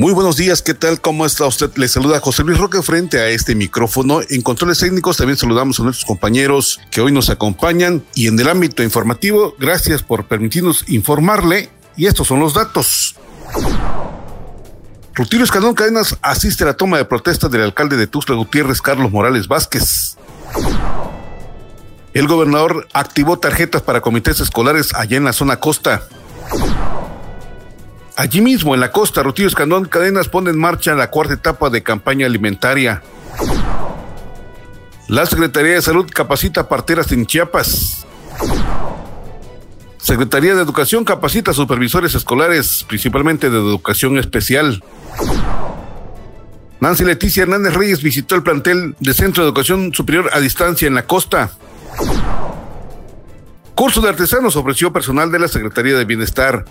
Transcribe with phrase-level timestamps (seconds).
[0.00, 1.00] Muy buenos días, ¿qué tal?
[1.00, 1.72] ¿Cómo está usted?
[1.74, 4.20] Le saluda José Luis Roque frente a este micrófono.
[4.30, 8.48] En controles técnicos también saludamos a nuestros compañeros que hoy nos acompañan y en el
[8.48, 13.16] ámbito informativo, gracias por permitirnos informarle y estos son los datos.
[15.14, 19.10] Rutilio Escandón Cadenas asiste a la toma de protesta del alcalde de Tuxtla Gutiérrez, Carlos
[19.10, 20.16] Morales Vázquez.
[22.14, 26.06] El gobernador activó tarjetas para comités escolares allá en la zona costa.
[28.18, 31.84] Allí mismo, en la costa, Rutilio Escandón Cadenas pone en marcha la cuarta etapa de
[31.84, 33.00] campaña alimentaria.
[35.06, 38.04] La Secretaría de Salud capacita parteras en Chiapas.
[39.98, 44.82] Secretaría de Educación capacita supervisores escolares, principalmente de educación especial.
[46.80, 50.96] Nancy Leticia Hernández Reyes visitó el plantel de Centro de Educación Superior a Distancia en
[50.96, 51.52] la costa.
[53.76, 56.64] Curso de artesanos ofreció personal de la Secretaría de Bienestar.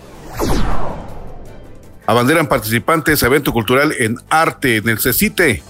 [2.08, 5.62] Abanderan participantes a evento cultural en arte en el CECITE.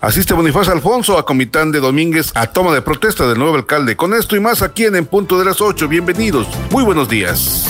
[0.00, 3.96] Asiste Bonifacio Alfonso a Comitán de Domínguez a toma de protesta del nuevo alcalde.
[3.96, 5.88] Con esto y más aquí en En Punto de las 8.
[5.88, 6.46] Bienvenidos.
[6.70, 7.66] Muy buenos días.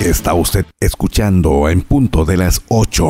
[0.00, 3.04] Está usted escuchando En Punto de las 8.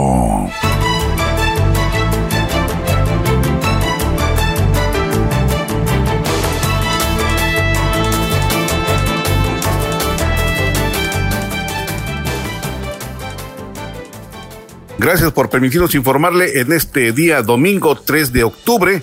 [15.05, 19.03] Gracias por permitirnos informarle en este día domingo 3 de octubre.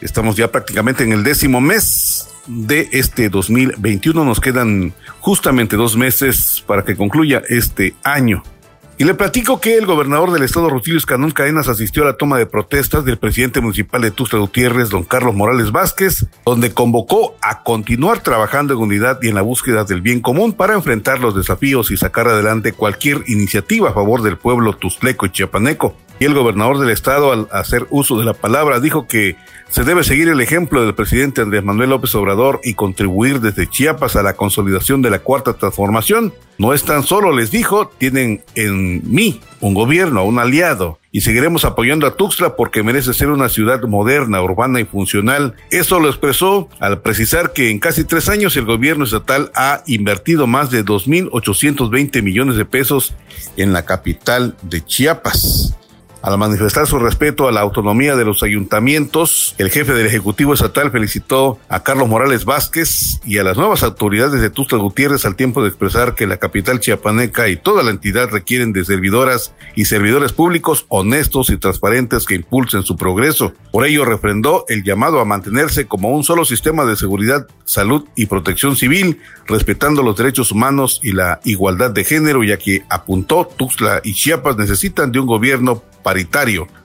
[0.00, 4.24] Estamos ya prácticamente en el décimo mes de este 2021.
[4.24, 8.42] Nos quedan justamente dos meses para que concluya este año.
[8.98, 12.38] Y le platico que el gobernador del estado, Rutilio Escandón Cadenas, asistió a la toma
[12.38, 17.62] de protestas del presidente municipal de Tuxtla Gutiérrez, don Carlos Morales Vázquez, donde convocó a
[17.62, 21.90] continuar trabajando en unidad y en la búsqueda del bien común para enfrentar los desafíos
[21.90, 25.94] y sacar adelante cualquier iniciativa a favor del pueblo tuxtleco y chiapaneco.
[26.18, 29.36] Y el gobernador del estado, al hacer uso de la palabra, dijo que
[29.68, 34.16] se debe seguir el ejemplo del presidente Andrés Manuel López Obrador y contribuir desde Chiapas
[34.16, 36.32] a la consolidación de la cuarta transformación.
[36.58, 42.06] No están solo, les dijo, tienen en mí un gobierno, un aliado, y seguiremos apoyando
[42.06, 45.54] a Tuxtla porque merece ser una ciudad moderna, urbana y funcional.
[45.70, 50.46] Eso lo expresó al precisar que en casi tres años el gobierno estatal ha invertido
[50.46, 53.14] más de 2.820 millones de pesos
[53.56, 55.76] en la capital de Chiapas.
[56.26, 60.90] Al manifestar su respeto a la autonomía de los ayuntamientos, el jefe del Ejecutivo Estatal
[60.90, 65.62] felicitó a Carlos Morales Vázquez y a las nuevas autoridades de Tuxtla Gutiérrez al tiempo
[65.62, 70.32] de expresar que la capital chiapaneca y toda la entidad requieren de servidoras y servidores
[70.32, 73.52] públicos honestos y transparentes que impulsen su progreso.
[73.70, 78.26] Por ello refrendó el llamado a mantenerse como un solo sistema de seguridad, salud y
[78.26, 84.00] protección civil, respetando los derechos humanos y la igualdad de género, ya que apuntó Tuxtla
[84.02, 85.84] y Chiapas necesitan de un gobierno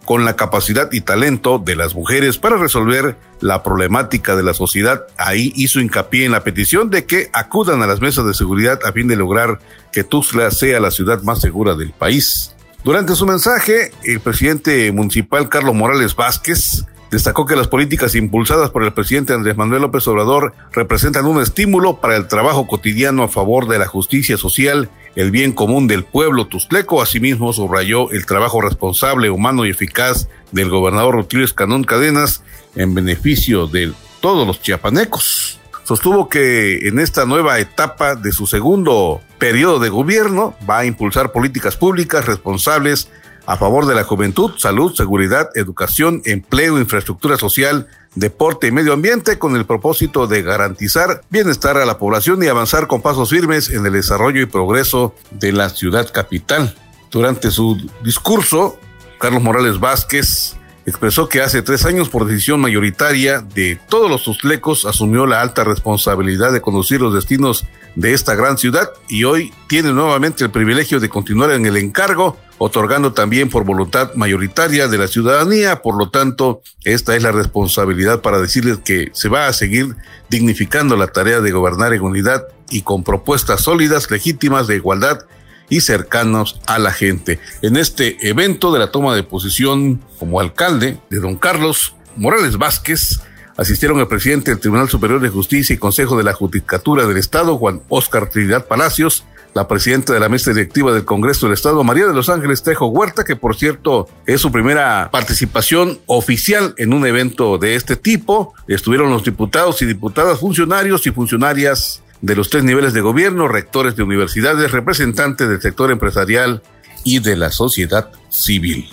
[0.06, 5.04] con la capacidad y talento de las mujeres para resolver la problemática de la sociedad.
[5.18, 8.92] Ahí hizo hincapié en la petición de que acudan a las mesas de seguridad a
[8.92, 9.60] fin de lograr
[9.92, 12.56] que Tuxtla sea la ciudad más segura del país.
[12.84, 18.84] Durante su mensaje, el presidente municipal Carlos Morales Vázquez destacó que las políticas impulsadas por
[18.84, 23.68] el presidente Andrés Manuel López Obrador representan un estímulo para el trabajo cotidiano a favor
[23.68, 27.02] de la justicia social el bien común del pueblo tustleco.
[27.02, 32.44] Asimismo, subrayó el trabajo responsable, humano y eficaz del gobernador Rutilio Escanón Cadenas
[32.76, 33.92] en beneficio de
[34.22, 35.60] todos los chiapanecos.
[35.84, 41.34] Sostuvo que en esta nueva etapa de su segundo periodo de gobierno va a impulsar
[41.34, 43.10] políticas públicas responsables
[43.46, 49.40] a favor de la juventud, salud, seguridad, educación, empleo, infraestructura social, deporte y medio ambiente
[49.40, 53.86] con el propósito de garantizar bienestar a la población y avanzar con pasos firmes en
[53.86, 56.76] el desarrollo y progreso de la ciudad capital.
[57.10, 58.78] Durante su discurso,
[59.20, 60.56] Carlos Morales Vázquez
[60.92, 65.64] expresó que hace tres años, por decisión mayoritaria de todos los tustlecos, asumió la alta
[65.64, 67.66] responsabilidad de conducir los destinos
[67.96, 72.38] de esta gran ciudad y hoy tiene nuevamente el privilegio de continuar en el encargo
[72.58, 75.82] otorgando también por voluntad mayoritaria de la ciudadanía.
[75.82, 79.96] Por lo tanto, esta es la responsabilidad para decirles que se va a seguir
[80.30, 85.26] dignificando la tarea de gobernar en unidad y con propuestas sólidas, legítimas, de igualdad
[85.72, 87.40] y cercanos a la gente.
[87.64, 93.22] En este evento de la toma de posición como alcalde de don Carlos Morales Vázquez,
[93.56, 97.58] asistieron el presidente del Tribunal Superior de Justicia y Consejo de la Judicatura del Estado,
[97.58, 99.24] Juan Oscar Trinidad Palacios,
[99.54, 102.88] la presidenta de la mesa directiva del Congreso del Estado, María de los Ángeles Trejo
[102.88, 108.54] Huerta, que por cierto es su primera participación oficial en un evento de este tipo.
[108.68, 113.96] Estuvieron los diputados y diputadas, funcionarios y funcionarias de los tres niveles de gobierno, rectores
[113.96, 116.62] de universidades, representantes del sector empresarial
[117.04, 118.90] y de la sociedad civil.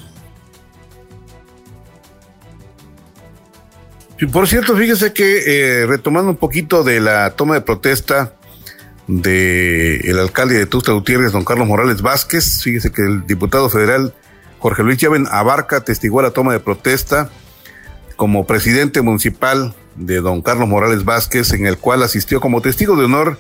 [4.33, 8.35] por cierto, fíjese que eh, retomando un poquito de la toma de protesta
[9.07, 14.13] del el alcalde de Tusta Gutiérrez, don Carlos Morales Vázquez, fíjese que el diputado federal
[14.59, 17.31] Jorge Luis Llaven Abarca testigó la toma de protesta
[18.17, 23.05] como presidente municipal de don Carlos Morales Vázquez, en el cual asistió como testigo de
[23.05, 23.39] honor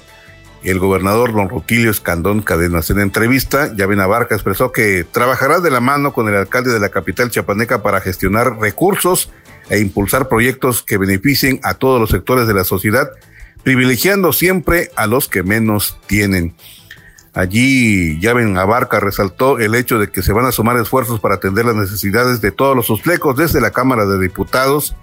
[0.64, 2.90] el gobernador don Rutilio Escandón Cadenas.
[2.90, 6.88] En entrevista, Llaven Abarca expresó que trabajará de la mano con el alcalde de la
[6.88, 9.30] capital chiapaneca para gestionar recursos
[9.70, 13.10] e impulsar proyectos que beneficien a todos los sectores de la sociedad,
[13.62, 16.54] privilegiando siempre a los que menos tienen.
[17.34, 21.66] Allí Yaven Abarca resaltó el hecho de que se van a sumar esfuerzos para atender
[21.66, 24.96] las necesidades de todos los susflecos desde la Cámara de Diputados.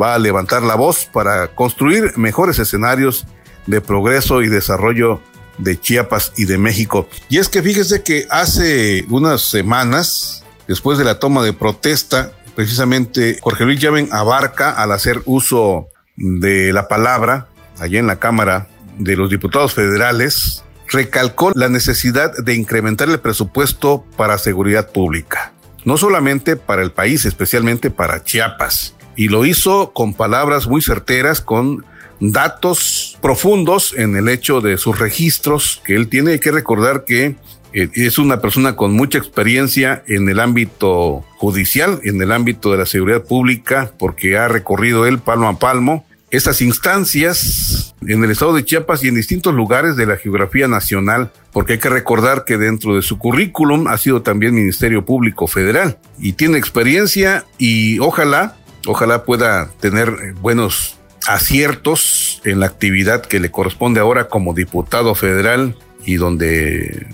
[0.00, 3.26] Va a levantar la voz para construir mejores escenarios
[3.66, 5.20] de progreso y desarrollo
[5.58, 7.08] de Chiapas y de México.
[7.28, 13.38] Y es que fíjese que hace unas semanas, después de la toma de protesta precisamente
[13.42, 18.68] Jorge Luis abarca al hacer uso de la palabra allá en la Cámara
[18.98, 25.52] de los Diputados Federales, recalcó la necesidad de incrementar el presupuesto para seguridad pública,
[25.84, 28.94] no solamente para el país, especialmente para Chiapas.
[29.16, 31.84] Y lo hizo con palabras muy certeras, con
[32.20, 36.38] datos profundos en el hecho de sus registros que él tiene.
[36.38, 37.36] Que recordar que
[37.72, 42.78] eh, es una persona con mucha experiencia en el ámbito judicial, en el ámbito de
[42.78, 48.54] la seguridad pública, porque ha recorrido él palmo a palmo esas instancias en el estado
[48.54, 52.58] de Chiapas y en distintos lugares de la geografía nacional, porque hay que recordar que
[52.58, 58.55] dentro de su currículum ha sido también Ministerio Público Federal y tiene experiencia y ojalá,
[58.86, 60.96] ojalá pueda tener buenos
[61.26, 67.06] aciertos en la actividad que le corresponde ahora como diputado federal y donde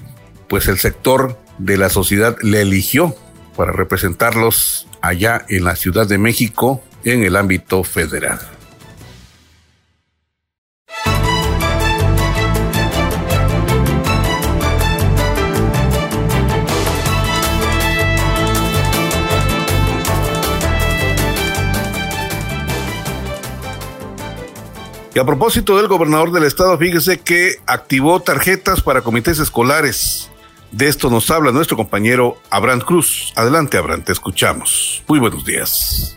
[0.49, 3.15] pues el sector de la sociedad le eligió
[3.57, 8.39] para representarlos allá en la Ciudad de México en el ámbito federal.
[25.15, 30.31] Y a propósito del gobernador del estado, fíjese que activó tarjetas para comités escolares.
[30.71, 33.33] De esto nos habla nuestro compañero Abraham Cruz.
[33.37, 35.03] Adelante, Abraham, te escuchamos.
[35.07, 36.17] Muy buenos días.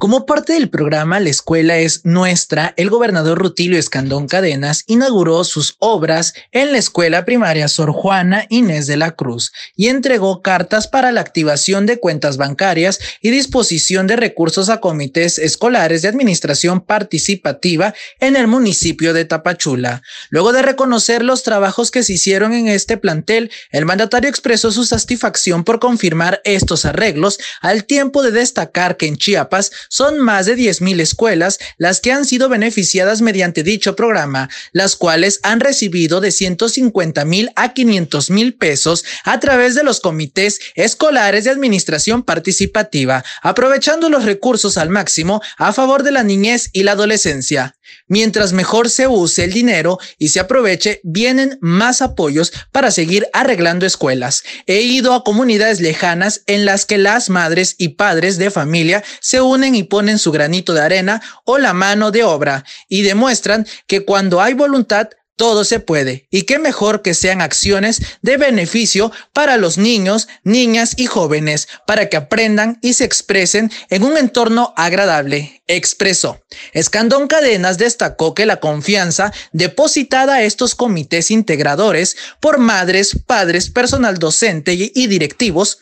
[0.00, 5.76] Como parte del programa La Escuela es Nuestra, el gobernador Rutilio Escandón Cadenas inauguró sus
[5.78, 11.12] obras en la escuela primaria Sor Juana Inés de la Cruz y entregó cartas para
[11.12, 17.92] la activación de cuentas bancarias y disposición de recursos a comités escolares de administración participativa
[18.20, 20.00] en el municipio de Tapachula.
[20.30, 24.86] Luego de reconocer los trabajos que se hicieron en este plantel, el mandatario expresó su
[24.86, 30.56] satisfacción por confirmar estos arreglos al tiempo de destacar que en Chiapas son más de
[30.56, 36.30] 10.000 escuelas las que han sido beneficiadas mediante dicho programa, las cuales han recibido de
[36.30, 43.24] 150 mil a 500 mil pesos a través de los comités escolares de administración participativa,
[43.42, 47.76] aprovechando los recursos al máximo a favor de la niñez y la adolescencia.
[48.06, 53.86] Mientras mejor se use el dinero y se aproveche, vienen más apoyos para seguir arreglando
[53.86, 54.42] escuelas.
[54.66, 59.40] He ido a comunidades lejanas en las que las madres y padres de familia se
[59.40, 64.04] unen y ponen su granito de arena o la mano de obra y demuestran que
[64.04, 65.08] cuando hay voluntad
[65.40, 66.28] todo se puede.
[66.30, 72.10] Y qué mejor que sean acciones de beneficio para los niños, niñas y jóvenes, para
[72.10, 76.42] que aprendan y se expresen en un entorno agradable, expresó.
[76.74, 84.18] Escandón Cadenas destacó que la confianza depositada a estos comités integradores por madres, padres, personal
[84.18, 85.78] docente y directivos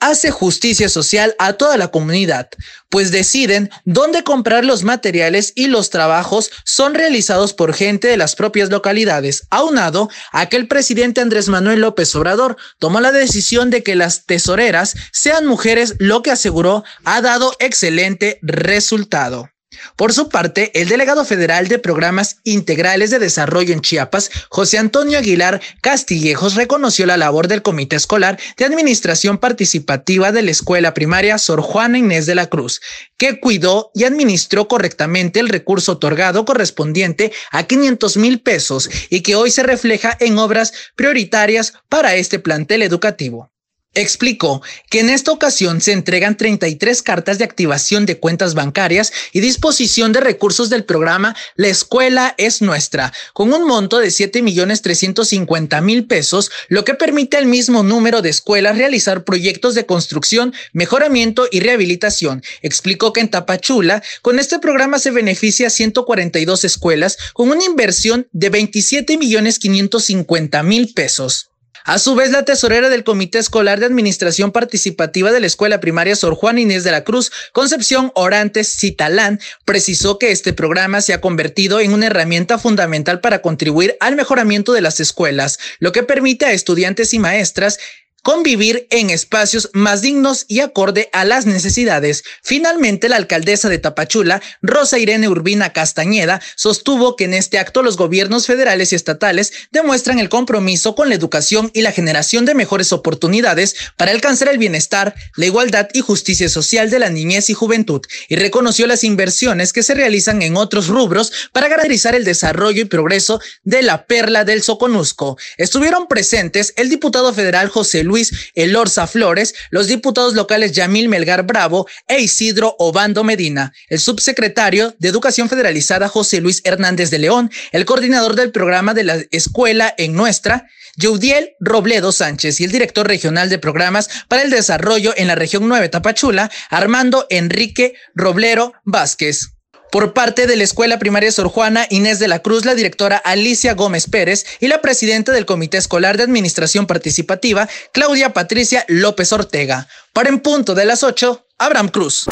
[0.00, 2.48] hace justicia social a toda la comunidad,
[2.88, 8.36] pues deciden dónde comprar los materiales y los trabajos son realizados por gente de las
[8.36, 13.82] propias localidades, aunado a que el presidente Andrés Manuel López Obrador tomó la decisión de
[13.82, 19.50] que las tesoreras sean mujeres, lo que aseguró ha dado excelente resultado.
[19.96, 25.18] Por su parte, el delegado federal de Programas Integrales de Desarrollo en Chiapas, José Antonio
[25.18, 31.36] Aguilar Castillejos, reconoció la labor del Comité Escolar de Administración Participativa de la Escuela Primaria
[31.36, 32.80] Sor Juana Inés de la Cruz,
[33.16, 39.36] que cuidó y administró correctamente el recurso otorgado correspondiente a 500 mil pesos y que
[39.36, 43.50] hoy se refleja en obras prioritarias para este plantel educativo.
[43.94, 49.40] Explicó que en esta ocasión se entregan 33 cartas de activación de cuentas bancarias y
[49.40, 54.82] disposición de recursos del programa La Escuela es Nuestra, con un monto de 7 millones
[54.82, 60.54] 350 mil pesos, lo que permite al mismo número de escuelas realizar proyectos de construcción,
[60.72, 62.42] mejoramiento y rehabilitación.
[62.62, 68.28] Explicó que en Tapachula, con este programa se beneficia a 142 escuelas con una inversión
[68.32, 71.50] de 27 millones 550 mil pesos.
[71.88, 76.14] A su vez, la tesorera del Comité Escolar de Administración Participativa de la Escuela Primaria
[76.16, 81.22] Sor Juan Inés de la Cruz, Concepción Orantes Citalán, precisó que este programa se ha
[81.22, 86.44] convertido en una herramienta fundamental para contribuir al mejoramiento de las escuelas, lo que permite
[86.44, 87.78] a estudiantes y maestras
[88.22, 92.24] convivir en espacios más dignos y acorde a las necesidades.
[92.42, 97.96] Finalmente, la alcaldesa de Tapachula, Rosa Irene Urbina Castañeda, sostuvo que en este acto los
[97.96, 102.92] gobiernos federales y estatales demuestran el compromiso con la educación y la generación de mejores
[102.92, 108.02] oportunidades para alcanzar el bienestar, la igualdad y justicia social de la niñez y juventud,
[108.28, 112.86] y reconoció las inversiones que se realizan en otros rubros para garantizar el desarrollo y
[112.86, 115.38] progreso de la perla del Soconusco.
[115.56, 121.86] Estuvieron presentes el diputado federal José Luis Elorza Flores, los diputados locales Yamil Melgar Bravo
[122.08, 127.84] e Isidro Obando Medina, el subsecretario de Educación Federalizada José Luis Hernández de León, el
[127.84, 133.48] coordinador del programa de la escuela en nuestra, Yudiel Robledo Sánchez y el director regional
[133.48, 139.57] de programas para el desarrollo en la región 9 Tapachula, Armando Enrique Roblero Vázquez.
[139.90, 143.74] Por parte de la Escuela Primaria Sor Juana, Inés de la Cruz, la directora Alicia
[143.74, 149.88] Gómez Pérez y la presidenta del Comité Escolar de Administración Participativa, Claudia Patricia López Ortega.
[150.12, 152.26] Para en punto de las 8, Abraham Cruz.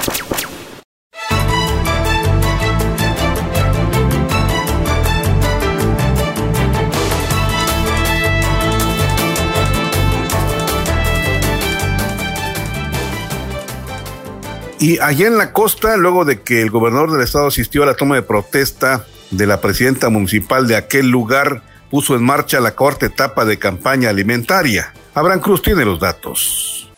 [14.79, 17.95] Y allá en la costa, luego de que el gobernador del estado asistió a la
[17.95, 23.07] toma de protesta de la presidenta municipal de aquel lugar, puso en marcha la cuarta
[23.07, 24.93] etapa de campaña alimentaria.
[25.15, 26.91] Abraham Cruz tiene los datos.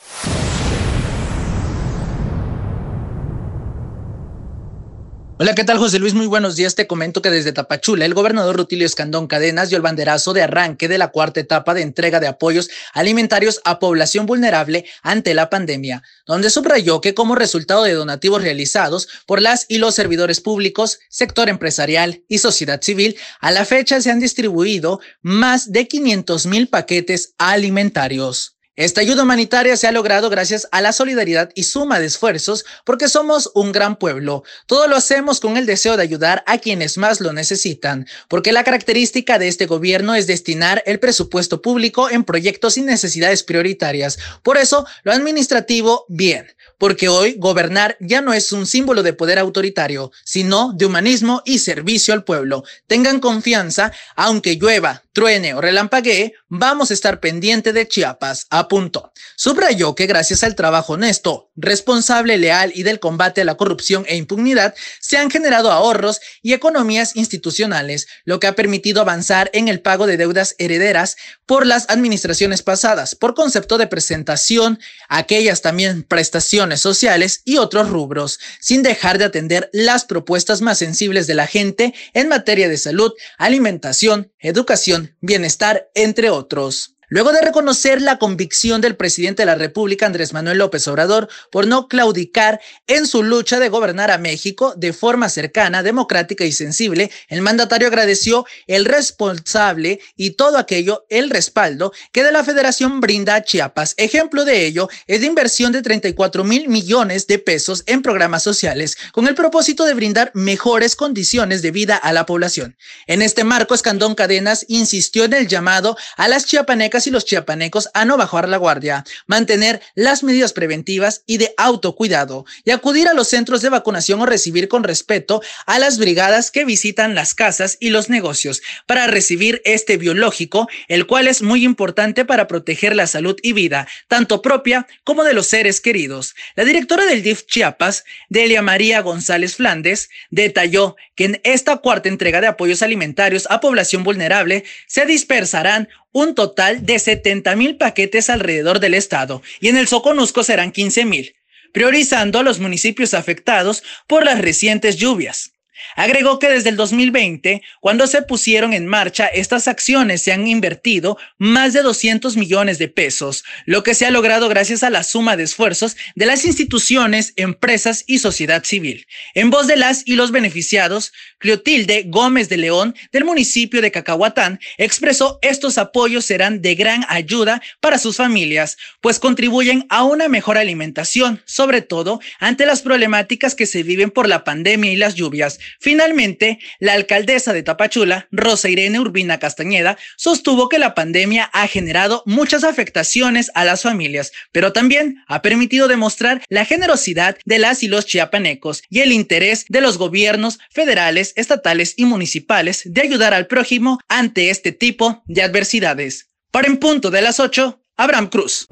[5.41, 6.15] Hola, ¿qué tal José Luis?
[6.15, 6.75] Muy buenos días.
[6.75, 10.89] Te comento que desde Tapachula, el gobernador Rutilio Escandón Cadenas dio el banderazo de arranque
[10.89, 16.03] de la cuarta etapa de entrega de apoyos alimentarios a población vulnerable ante la pandemia,
[16.27, 21.49] donde subrayó que como resultado de donativos realizados por las y los servidores públicos, sector
[21.49, 27.35] empresarial y sociedad civil, a la fecha se han distribuido más de 500 mil paquetes
[27.39, 28.58] alimentarios.
[28.79, 33.09] Esta ayuda humanitaria se ha logrado gracias a la solidaridad y suma de esfuerzos porque
[33.09, 34.45] somos un gran pueblo.
[34.67, 38.63] Todo lo hacemos con el deseo de ayudar a quienes más lo necesitan, porque la
[38.63, 44.17] característica de este gobierno es destinar el presupuesto público en proyectos y necesidades prioritarias.
[44.45, 46.47] Por eso, lo administrativo, bien
[46.79, 51.59] porque hoy gobernar ya no es un símbolo de poder autoritario, sino de humanismo y
[51.59, 52.65] servicio al pueblo.
[52.87, 59.13] Tengan confianza, aunque llueva, truene o relampaguee, vamos a estar pendiente de Chiapas, apuntó.
[59.37, 64.17] Subrayó que gracias al trabajo honesto, responsable, leal y del combate a la corrupción e
[64.17, 69.81] impunidad, se han generado ahorros y economías institucionales, lo que ha permitido avanzar en el
[69.81, 76.81] pago de deudas herederas por las administraciones pasadas, por concepto de presentación, aquellas también prestaciones
[76.81, 81.95] sociales y otros rubros, sin dejar de atender las propuestas más sensibles de la gente
[82.13, 86.98] en materia de salud, alimentación, educación, bienestar, entre otros.
[87.11, 91.67] Luego de reconocer la convicción del presidente de la República, Andrés Manuel López Obrador, por
[91.67, 97.11] no claudicar en su lucha de gobernar a México de forma cercana, democrática y sensible,
[97.29, 103.37] el mandatario agradeció el responsable y todo aquello, el respaldo que de la Federación brinda
[103.37, 103.95] a Chiapas.
[103.97, 108.99] Ejemplo de ello es la inversión de 34 mil millones de pesos en programas sociales,
[109.13, 112.77] con el propósito de brindar mejores condiciones de vida a la población.
[113.07, 117.89] En este marco, Escandón Cadenas insistió en el llamado a las chiapanecas y los chiapanecos
[117.95, 123.15] a no bajar la guardia, mantener las medidas preventivas y de autocuidado y acudir a
[123.15, 127.77] los centros de vacunación o recibir con respeto a las brigadas que visitan las casas
[127.81, 133.07] y los negocios para recibir este biológico, el cual es muy importante para proteger la
[133.07, 136.35] salud y vida, tanto propia como de los seres queridos.
[136.57, 142.41] La directora del DIF Chiapas, Delia María González Flandes, detalló que en esta cuarta entrega
[142.41, 145.89] de apoyos alimentarios a población vulnerable se dispersarán
[146.19, 151.05] un total de 70 mil paquetes alrededor del estado y en el Soconusco serán 15
[151.05, 151.37] mil,
[151.73, 155.53] priorizando los municipios afectados por las recientes lluvias.
[155.97, 161.19] Agregó que desde el 2020, cuando se pusieron en marcha estas acciones, se han invertido
[161.39, 165.37] más de 200 millones de pesos, lo que se ha logrado gracias a la suma
[165.37, 169.07] de esfuerzos de las instituciones, empresas y sociedad civil.
[169.35, 174.61] En voz de las y los beneficiados, Clotilde Gómez de León, del municipio de Cacahuatán,
[174.77, 180.59] expresó estos apoyos serán de gran ayuda para sus familias, pues contribuyen a una mejor
[180.59, 185.59] alimentación, sobre todo ante las problemáticas que se viven por la pandemia y las lluvias
[185.81, 192.23] Finalmente, la alcaldesa de Tapachula, Rosa Irene Urbina Castañeda, sostuvo que la pandemia ha generado
[192.27, 197.89] muchas afectaciones a las familias, pero también ha permitido demostrar la generosidad de las y
[197.89, 203.47] los chiapanecos y el interés de los gobiernos federales, estatales y municipales de ayudar al
[203.47, 206.31] prójimo ante este tipo de adversidades.
[206.51, 208.67] Para en punto de las 8, Abraham Cruz.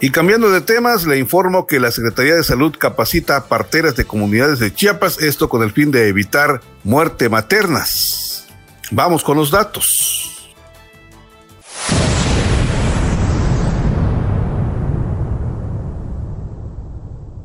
[0.00, 4.04] Y cambiando de temas, le informo que la Secretaría de Salud capacita a parteras de
[4.04, 8.46] comunidades de Chiapas, esto con el fin de evitar muerte maternas.
[8.92, 10.37] Vamos con los datos.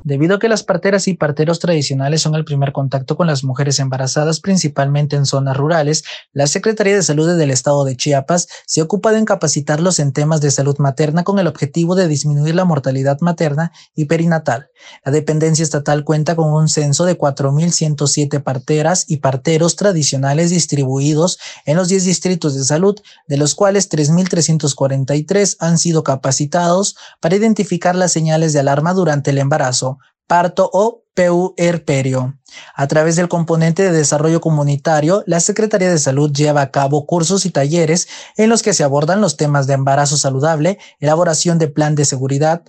[0.06, 3.80] Debido a que las parteras y parteros tradicionales son el primer contacto con las mujeres
[3.80, 9.14] embarazadas, principalmente en zonas rurales, la Secretaría de Salud del Estado de Chiapas se ocupa
[9.14, 13.72] de capacitarlos en temas de salud materna con el objetivo de disminuir la mortalidad materna
[13.96, 14.68] y perinatal.
[15.06, 21.78] La dependencia estatal cuenta con un censo de 4.107 parteras y parteros tradicionales distribuidos en
[21.78, 28.12] los 10 distritos de salud, de los cuales 3.343 han sido capacitados para identificar las
[28.12, 29.93] señales de alarma durante el embarazo
[30.28, 32.40] parto o puerperio.
[32.76, 37.46] A través del componente de desarrollo comunitario, la Secretaría de Salud lleva a cabo cursos
[37.46, 41.96] y talleres en los que se abordan los temas de embarazo saludable, elaboración de plan
[41.96, 42.64] de seguridad,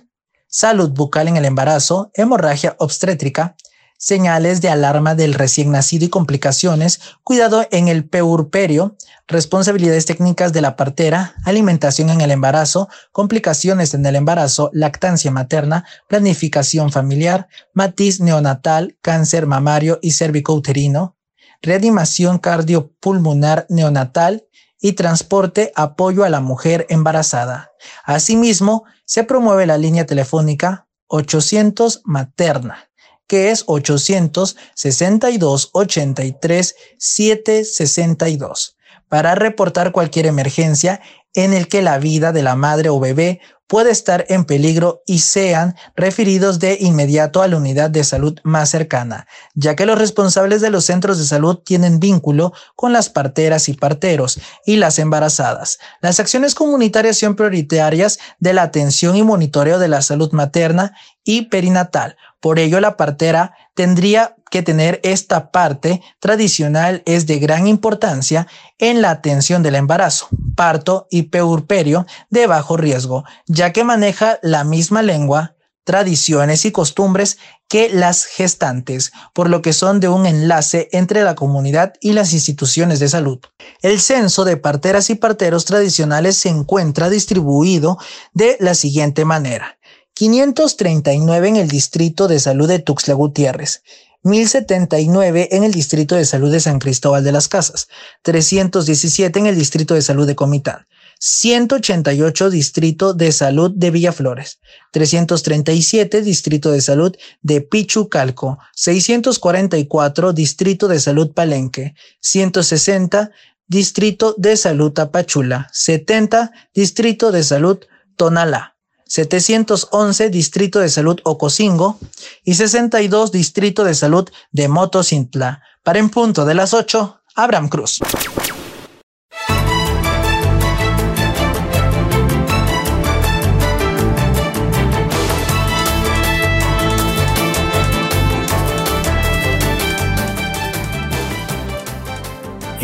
[0.47, 3.55] salud bucal en el embarazo, hemorragia obstétrica,
[3.97, 8.95] señales de alarma del recién nacido y complicaciones, cuidado en el peurperio,
[9.27, 15.85] responsabilidades técnicas de la partera, alimentación en el embarazo, complicaciones en el embarazo, lactancia materna,
[16.07, 21.15] planificación familiar, matiz neonatal, cáncer mamario y cervicouterino,
[21.61, 24.45] reanimación cardiopulmonar neonatal
[24.79, 27.71] y transporte apoyo a la mujer embarazada.
[28.03, 32.89] Asimismo, se promueve la línea telefónica 800 materna
[33.27, 38.75] que es 862 83 762
[39.09, 41.01] para reportar cualquier emergencia
[41.33, 45.19] en el que la vida de la madre o bebé puede estar en peligro y
[45.19, 50.61] sean referidos de inmediato a la unidad de salud más cercana, ya que los responsables
[50.61, 55.79] de los centros de salud tienen vínculo con las parteras y parteros y las embarazadas.
[56.01, 61.43] Las acciones comunitarias son prioritarias de la atención y monitoreo de la salud materna y
[61.43, 62.17] perinatal.
[62.45, 68.45] Por ello, la partera tendría que tener esta parte tradicional es de gran importancia
[68.77, 74.63] en la atención del embarazo, parto y peurperio de bajo riesgo, ya que maneja la
[74.63, 75.55] misma lengua,
[75.85, 81.33] tradiciones y costumbres que las gestantes, por lo que son de un enlace entre la
[81.33, 83.39] comunidad y las instituciones de salud.
[83.81, 87.97] El censo de parteras y parteros tradicionales se encuentra distribuido
[88.33, 89.74] de la siguiente manera.
[90.15, 93.83] 539 en el Distrito de Salud de Tuxtla Gutiérrez,
[94.23, 97.89] 1079 en el Distrito de Salud de San Cristóbal de las Casas,
[98.21, 100.87] 317 en el Distrito de Salud de Comitán,
[101.19, 104.59] 188 Distrito de Salud de Villaflores,
[104.93, 113.31] 337 Distrito de Salud de Pichucalco, 644 Distrito de Salud Palenque, 160
[113.67, 117.79] Distrito de Salud Tapachula, 70 Distrito de Salud
[118.15, 118.74] Tonalá.
[119.07, 121.99] 711 Distrito de Salud Ocosingo
[122.43, 125.61] y 62 Distrito de Salud de Motocintla.
[125.83, 127.99] Para en punto de las 8, Abraham Cruz.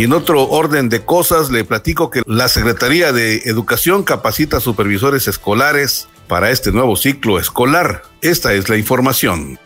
[0.02, 4.60] Y en otro orden de cosas, le platico que la Secretaría de Educación capacita a
[4.60, 8.04] supervisores escolares para este nuevo ciclo escolar.
[8.22, 9.60] Esta es la información.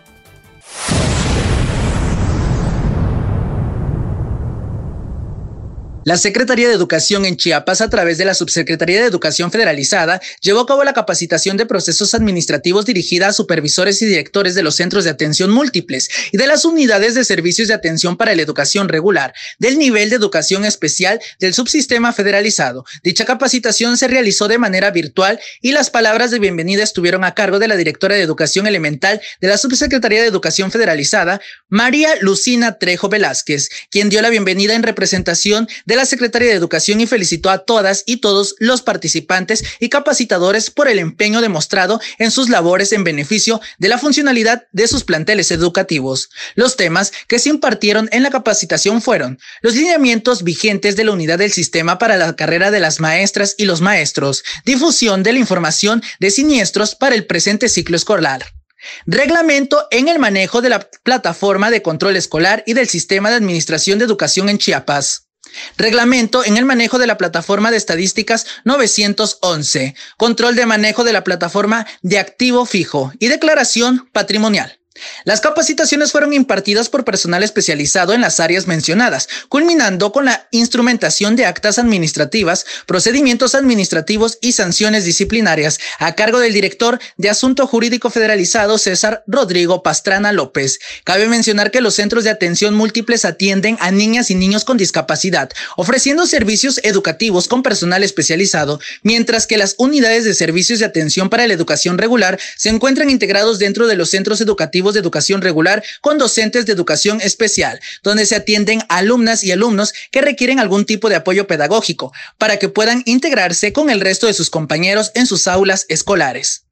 [6.05, 10.59] La Secretaría de Educación en Chiapas, a través de la Subsecretaría de Educación Federalizada, llevó
[10.59, 15.03] a cabo la capacitación de procesos administrativos dirigida a supervisores y directores de los centros
[15.03, 19.33] de atención múltiples y de las unidades de servicios de atención para la educación regular
[19.57, 22.85] del nivel de educación especial del subsistema federalizado.
[23.03, 27.57] Dicha capacitación se realizó de manera virtual y las palabras de bienvenida estuvieron a cargo
[27.57, 33.09] de la directora de Educación Elemental de la Subsecretaría de Educación Federalizada, María Lucina Trejo
[33.09, 37.60] Velázquez, quien dio la bienvenida en representación de la Secretaría de Educación y felicitó a
[37.60, 43.03] todas y todos los participantes y capacitadores por el empeño demostrado en sus labores en
[43.03, 46.29] beneficio de la funcionalidad de sus planteles educativos.
[46.55, 51.39] Los temas que se impartieron en la capacitación fueron los lineamientos vigentes de la unidad
[51.39, 56.01] del sistema para la carrera de las maestras y los maestros, difusión de la información
[56.19, 58.45] de siniestros para el presente ciclo escolar.
[59.05, 63.99] Reglamento en el manejo de la plataforma de control escolar y del sistema de administración
[63.99, 65.24] de educación en Chiapas.
[65.77, 69.95] Reglamento en el manejo de la plataforma de estadísticas 911.
[70.17, 74.79] Control de manejo de la plataforma de activo fijo y declaración patrimonial.
[75.25, 81.36] Las capacitaciones fueron impartidas por personal especializado en las áreas mencionadas, culminando con la instrumentación
[81.36, 88.10] de actas administrativas, procedimientos administrativos y sanciones disciplinarias a cargo del director de Asunto Jurídico
[88.10, 90.79] Federalizado César Rodrigo Pastrana López.
[91.03, 95.49] Cabe mencionar que los centros de atención múltiples atienden a niñas y niños con discapacidad,
[95.75, 101.47] ofreciendo servicios educativos con personal especializado, mientras que las unidades de servicios de atención para
[101.47, 106.17] la educación regular se encuentran integrados dentro de los centros educativos de educación regular con
[106.17, 111.15] docentes de educación especial, donde se atienden alumnas y alumnos que requieren algún tipo de
[111.15, 115.86] apoyo pedagógico para que puedan integrarse con el resto de sus compañeros en sus aulas
[115.89, 116.64] escolares.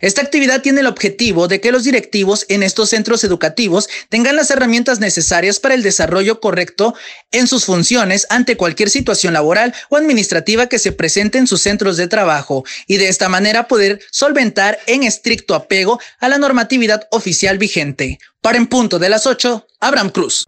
[0.00, 4.50] Esta actividad tiene el objetivo de que los directivos en estos centros educativos tengan las
[4.50, 6.94] herramientas necesarias para el desarrollo correcto
[7.32, 11.96] en sus funciones ante cualquier situación laboral o administrativa que se presente en sus centros
[11.96, 17.58] de trabajo y de esta manera poder solventar en estricto apego a la normatividad oficial
[17.58, 18.18] vigente.
[18.40, 20.44] Para en punto de las 8, Abraham Cruz.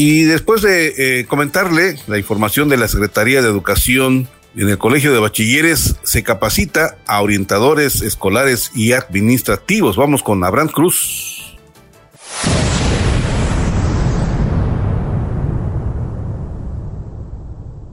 [0.00, 5.12] Y después de eh, comentarle la información de la Secretaría de Educación en el Colegio
[5.12, 9.96] de Bachilleres, se capacita a orientadores escolares y administrativos.
[9.96, 11.37] Vamos con Abraham Cruz.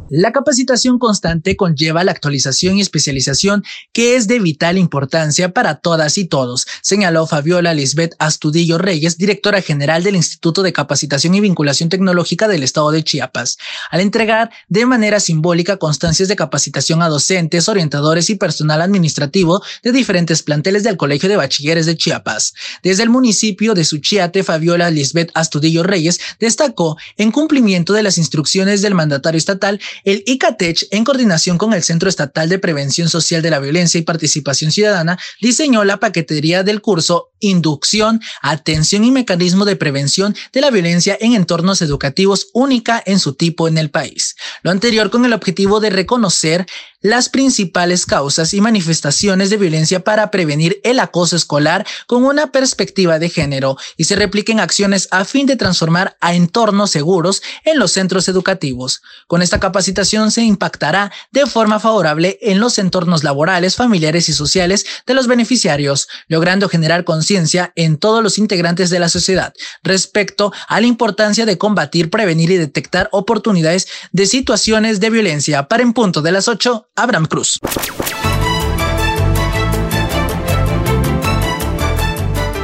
[0.10, 6.20] La capacitación constante conlleva la actualización y especialización que es de vital importancia para todas
[6.20, 11.90] y todos, señaló Fabiola Lisbeth Astudillo Reyes, directora general del Instituto de Capacitación y Vinculación
[11.90, 13.58] Tecnológica del Estado de Chiapas,
[13.90, 19.92] al entregar de manera simbólica constancias de capacitación a docentes, orientadores y personal administrativo de
[19.92, 22.54] diferentes planteles del Colegio de Bachilleres de Chiapas.
[22.84, 28.84] Desde el municipio de Suchiate, Fabiola Lisbeth Astudillo Reyes destacó en cumplimiento de las instrucciones
[28.84, 33.50] del mandatario estatal el ICATECH, en coordinación con el Centro Estatal de Prevención Social de
[33.50, 39.76] la Violencia y Participación Ciudadana, diseñó la paquetería del curso Inducción, Atención y Mecanismo de
[39.76, 44.36] Prevención de la Violencia en Entornos Educativos única en su tipo en el país.
[44.64, 46.66] Lo anterior con el objetivo de reconocer
[47.06, 53.20] las principales causas y manifestaciones de violencia para prevenir el acoso escolar con una perspectiva
[53.20, 57.92] de género y se repliquen acciones a fin de transformar a entornos seguros en los
[57.92, 59.04] centros educativos.
[59.28, 64.84] Con esta capacitación se impactará de forma favorable en los entornos laborales, familiares y sociales
[65.06, 70.82] de los beneficiarios, logrando generar conciencia en todos los integrantes de la sociedad respecto a
[70.82, 75.68] la importancia de combatir, prevenir y detectar oportunidades de situaciones de violencia.
[75.68, 77.60] Para en punto de las 8, Abraham Cruz.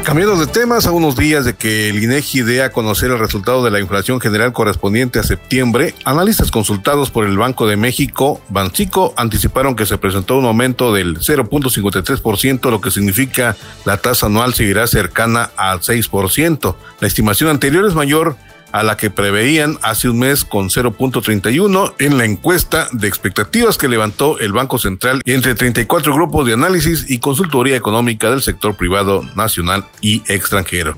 [0.05, 3.63] Cambiando de temas, a unos días de que el INEGI dé a conocer el resultado
[3.63, 9.13] de la inflación general correspondiente a septiembre, analistas consultados por el Banco de México, Bancico,
[9.17, 14.87] anticiparon que se presentó un aumento del 0.53%, lo que significa la tasa anual seguirá
[14.87, 16.75] cercana al 6%.
[16.99, 18.37] La estimación anterior es mayor
[18.71, 23.87] a la que preveían hace un mes con 0.31 en la encuesta de expectativas que
[23.87, 29.23] levantó el Banco Central entre 34 grupos de análisis y consultoría económica del sector privado
[29.35, 30.95] nacional y extranjero.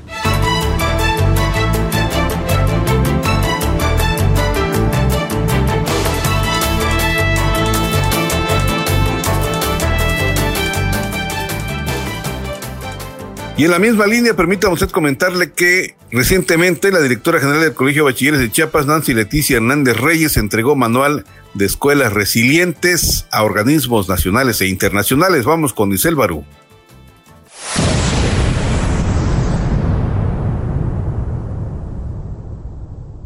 [13.55, 18.03] Y en la misma línea, permítame usted comentarle que recientemente la directora general del Colegio
[18.03, 24.09] de Bachilleres de Chiapas, Nancy Leticia Hernández Reyes, entregó manual de escuelas resilientes a organismos
[24.09, 25.45] nacionales e internacionales.
[25.45, 26.43] Vamos con Isel Barú.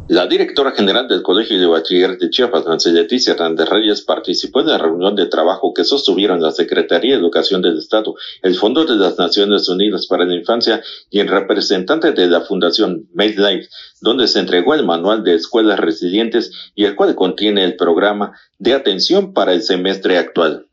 [0.08, 4.68] La directora general del Colegio de Bachiller de Chiapas, Nancy Leticia Hernández Reyes, participó en
[4.68, 8.96] la reunión de trabajo que sostuvieron la Secretaría de Educación del Estado, el Fondo de
[8.96, 13.68] las Naciones Unidas para la Infancia y el representante de la Fundación Made Life,
[14.00, 18.72] donde se entregó el manual de escuelas resilientes y el cual contiene el programa de
[18.72, 20.67] atención para el semestre actual.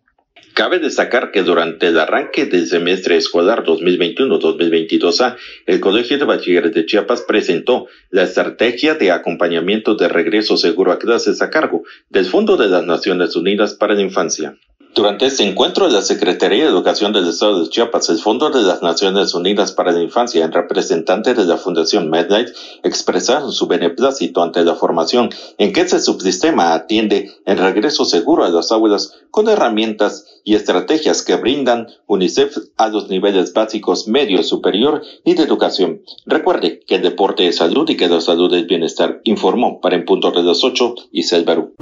[0.56, 6.86] Cabe destacar que durante el arranque del semestre escolar 2021-2022A, el Colegio de Bachilleres de
[6.86, 12.56] Chiapas presentó la estrategia de acompañamiento de regreso seguro a clases a cargo del Fondo
[12.56, 14.58] de las Naciones Unidas para la Infancia.
[14.96, 18.82] Durante este encuentro, la Secretaría de Educación del Estado de Chiapas, el Fondo de las
[18.82, 24.64] Naciones Unidas para la Infancia, en representante de la Fundación MedLife, expresaron su beneplácito ante
[24.64, 30.28] la formación en que ese subsistema atiende el regreso seguro a las aulas con herramientas
[30.46, 36.04] y estrategias que brindan UNICEF a los niveles básicos, medio, superior y de educación.
[36.26, 40.06] Recuerde que el deporte es salud y que la salud es bienestar, informó para en
[40.06, 41.74] punto de las 8 y Selberú.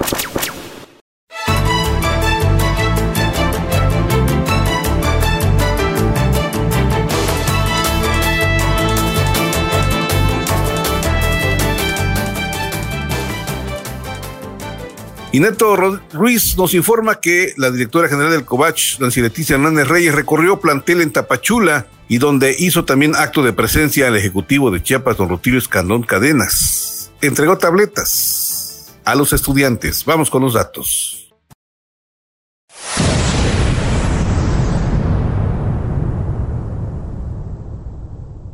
[15.34, 15.74] Y Neto
[16.12, 21.00] Ruiz nos informa que la directora general del COVACH, Nancy Leticia Hernández Reyes, recorrió plantel
[21.00, 25.58] en Tapachula y donde hizo también acto de presencia al ejecutivo de Chiapas, don Rutilio
[25.58, 27.10] Escandón Cadenas.
[27.20, 30.04] Entregó tabletas a los estudiantes.
[30.04, 31.23] Vamos con los datos.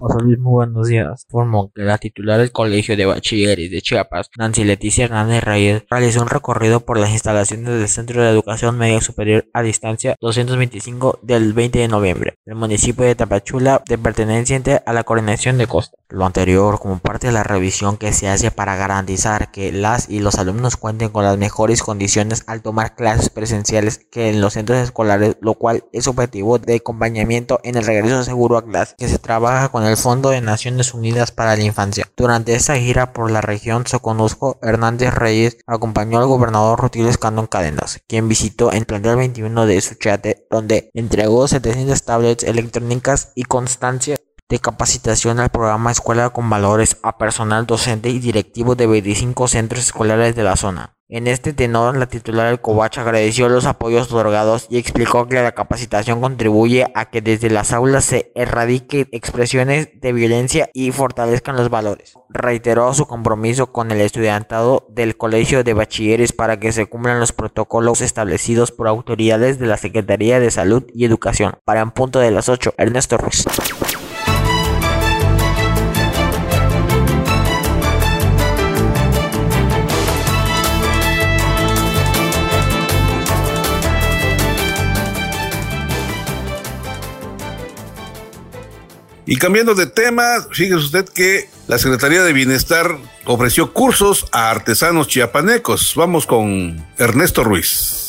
[0.01, 1.27] Muy buenos días.
[1.29, 6.23] Formó que la titular del Colegio de Bachilleres de Chiapas, Nancy Leticia Hernández Reyes, realizó
[6.23, 11.53] un recorrido por las instalaciones del Centro de Educación Media Superior a Distancia 225 del
[11.53, 15.97] 20 de noviembre, del municipio de Tapachula, de perteneciente a la Coordinación de Costa.
[16.09, 20.21] Lo anterior como parte de la revisión que se hace para garantizar que las y
[20.21, 24.79] los alumnos cuenten con las mejores condiciones al tomar clases presenciales que en los centros
[24.79, 29.19] escolares, lo cual es objetivo de acompañamiento en el regreso seguro a clase, que se
[29.19, 32.07] trabaja con el Fondo de Naciones Unidas para la Infancia.
[32.17, 38.01] Durante esta gira por la región Soconusco, Hernández Reyes acompañó al gobernador Rutilio Escandón Cadenas,
[38.07, 44.17] quien visitó el plantel 21 de Suchate, donde entregó 700 tablets electrónicas y constancia
[44.49, 49.85] de capacitación al programa Escuela con Valores a personal docente y directivo de 25 centros
[49.85, 50.97] escolares de la zona.
[51.13, 55.51] En este tenor, la titular del Covach agradeció los apoyos otorgados y explicó que la
[55.51, 61.69] capacitación contribuye a que desde las aulas se erradiquen expresiones de violencia y fortalezcan los
[61.69, 62.15] valores.
[62.29, 67.33] Reiteró su compromiso con el estudiantado del Colegio de Bachilleres para que se cumplan los
[67.33, 71.55] protocolos establecidos por autoridades de la Secretaría de Salud y Educación.
[71.65, 73.47] Para un punto de las 8, Ernesto Ruiz.
[89.31, 95.07] Y cambiando de tema, fíjese usted que la Secretaría de Bienestar ofreció cursos a artesanos
[95.07, 95.93] chiapanecos.
[95.95, 98.01] Vamos con Ernesto Ruiz.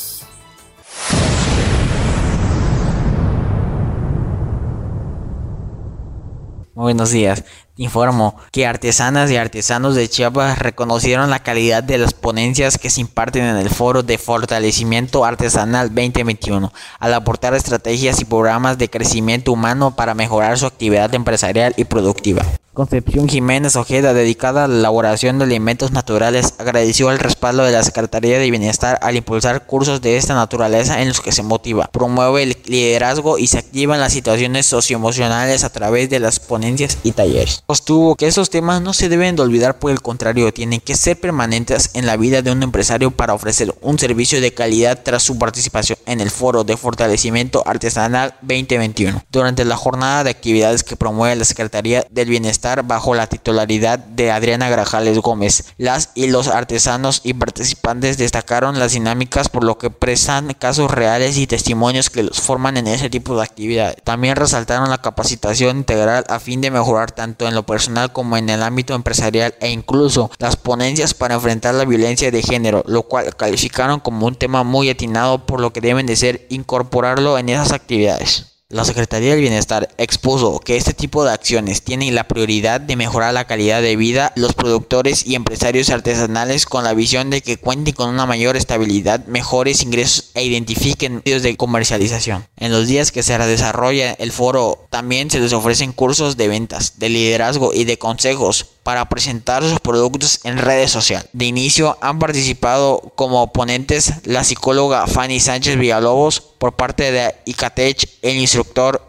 [6.82, 7.44] buenos días.
[7.76, 13.00] Informo que artesanas y artesanos de Chiapas reconocieron la calidad de las ponencias que se
[13.00, 19.52] imparten en el Foro de Fortalecimiento Artesanal 2021, al aportar estrategias y programas de crecimiento
[19.52, 22.44] humano para mejorar su actividad empresarial y productiva.
[22.74, 27.82] Concepción Jiménez Ojeda, dedicada a la elaboración de alimentos naturales, agradeció el respaldo de la
[27.82, 32.44] Secretaría de Bienestar al impulsar cursos de esta naturaleza en los que se motiva, promueve
[32.44, 37.62] el liderazgo y se activan las situaciones socioemocionales a través de las ponencias y talleres.
[37.68, 41.20] Sostuvo que esos temas no se deben de olvidar, por el contrario, tienen que ser
[41.20, 45.38] permanentes en la vida de un empresario para ofrecer un servicio de calidad tras su
[45.38, 49.24] participación en el Foro de Fortalecimiento Artesanal 2021.
[49.30, 54.30] Durante la jornada de actividades que promueve la Secretaría del Bienestar, bajo la titularidad de
[54.30, 55.64] Adriana Grajales Gómez.
[55.78, 61.38] Las y los artesanos y participantes destacaron las dinámicas por lo que prestan casos reales
[61.38, 63.96] y testimonios que los forman en ese tipo de actividad.
[64.04, 68.48] También resaltaron la capacitación integral a fin de mejorar tanto en lo personal como en
[68.48, 73.34] el ámbito empresarial e incluso las ponencias para enfrentar la violencia de género, lo cual
[73.34, 77.72] calificaron como un tema muy atinado por lo que deben de ser incorporarlo en esas
[77.72, 78.51] actividades.
[78.72, 83.34] La Secretaría del Bienestar expuso que este tipo de acciones tienen la prioridad de mejorar
[83.34, 87.92] la calidad de vida los productores y empresarios artesanales con la visión de que cuenten
[87.92, 92.46] con una mayor estabilidad, mejores ingresos e identifiquen medios de comercialización.
[92.56, 96.98] En los días que se desarrolla el foro también se les ofrecen cursos de ventas,
[96.98, 101.28] de liderazgo y de consejos para presentar sus productos en redes sociales.
[101.34, 108.08] De inicio han participado como ponentes la psicóloga Fanny Sánchez Villalobos por parte de ICATECH,
[108.22, 108.61] el instructor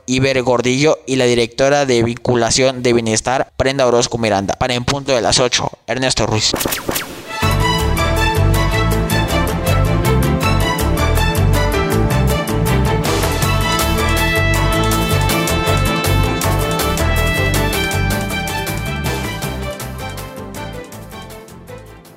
[0.06, 4.56] Iber Gordillo y la directora de vinculación de bienestar Prenda Orozco Miranda.
[4.56, 6.52] Para en punto de las 8, Ernesto Ruiz.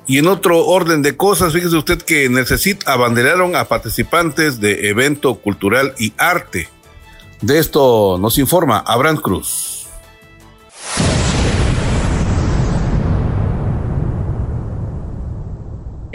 [0.09, 5.35] Y en otro orden de cosas, fíjese usted que CECIT abanderaron a participantes de evento
[5.35, 6.69] cultural y arte.
[7.41, 9.87] De esto nos informa Abraham Cruz.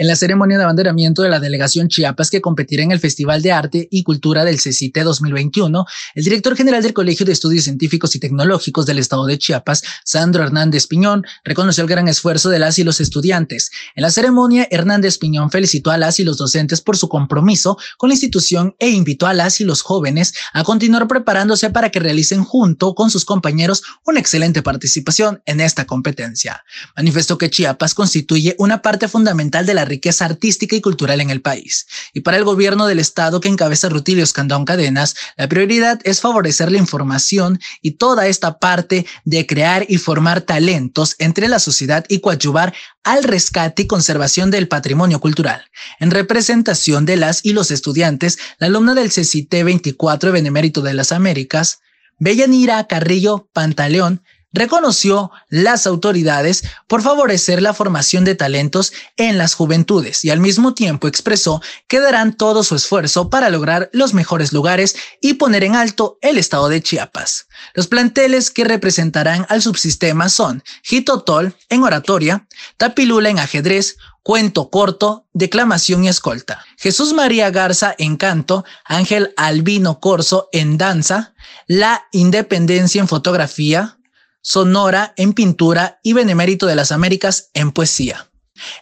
[0.03, 3.53] En la ceremonia de abanderamiento de la delegación Chiapas que competirá en el Festival de
[3.53, 5.85] Arte y Cultura del CECITE 2021,
[6.15, 10.43] el director general del Colegio de Estudios Científicos y Tecnológicos del Estado de Chiapas, Sandro
[10.43, 13.71] Hernández Piñón, reconoció el gran esfuerzo de las y los estudiantes.
[13.95, 18.09] En la ceremonia, Hernández Piñón felicitó a las y los docentes por su compromiso con
[18.09, 22.43] la institución e invitó a las y los jóvenes a continuar preparándose para que realicen
[22.43, 26.65] junto con sus compañeros una excelente participación en esta competencia.
[26.97, 31.41] Manifestó que Chiapas constituye una parte fundamental de la riqueza artística y cultural en el
[31.41, 31.87] país.
[32.13, 36.71] Y para el gobierno del estado que encabeza Rutilio Escandón Cadenas, la prioridad es favorecer
[36.71, 42.19] la información y toda esta parte de crear y formar talentos entre la sociedad y
[42.19, 45.61] coadyuvar al rescate y conservación del patrimonio cultural.
[45.99, 51.11] En representación de las y los estudiantes, la alumna del CCT 24 Benemérito de las
[51.11, 51.79] Américas,
[52.19, 54.21] Bellanira Carrillo Pantaleón,
[54.53, 60.73] reconoció las autoridades por favorecer la formación de talentos en las juventudes y al mismo
[60.73, 65.75] tiempo expresó que darán todo su esfuerzo para lograr los mejores lugares y poner en
[65.75, 67.47] alto el estado de Chiapas.
[67.73, 75.25] Los planteles que representarán al subsistema son Jitotol en oratoria, Tapilula en ajedrez, cuento corto,
[75.33, 76.63] declamación y escolta.
[76.77, 81.33] Jesús María Garza en canto, Ángel Albino Corso en danza,
[81.67, 83.97] La Independencia en fotografía,
[84.43, 88.27] Sonora en pintura y Benemérito de las Américas en poesía.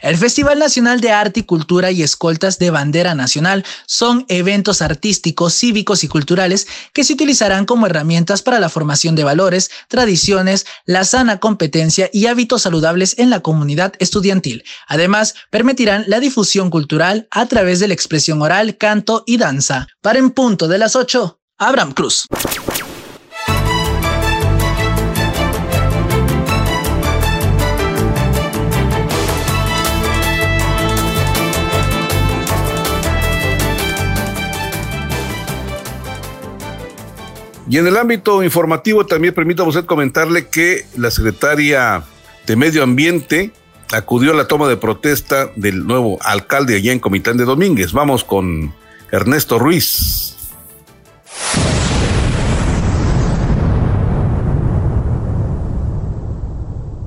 [0.02, 5.54] El Festival Nacional de Arte y Cultura y Escoltas de Bandera Nacional son eventos artísticos,
[5.54, 11.06] cívicos y culturales que se utilizarán como herramientas para la formación de valores, tradiciones, la
[11.06, 14.63] sana competencia y hábitos saludables en la comunidad estudiantil.
[14.88, 19.88] Además, permitirán la difusión cultural a través de la expresión oral, canto y danza.
[20.02, 22.28] Para en punto de las 8, Abraham Cruz.
[37.71, 42.03] Y en el ámbito informativo también permítame usted comentarle que la secretaria
[42.45, 43.51] de Medio Ambiente
[43.93, 47.93] acudió a la toma de protesta del nuevo alcalde allá en Comitán de Domínguez.
[47.93, 48.75] Vamos con
[49.10, 50.36] Ernesto Ruiz.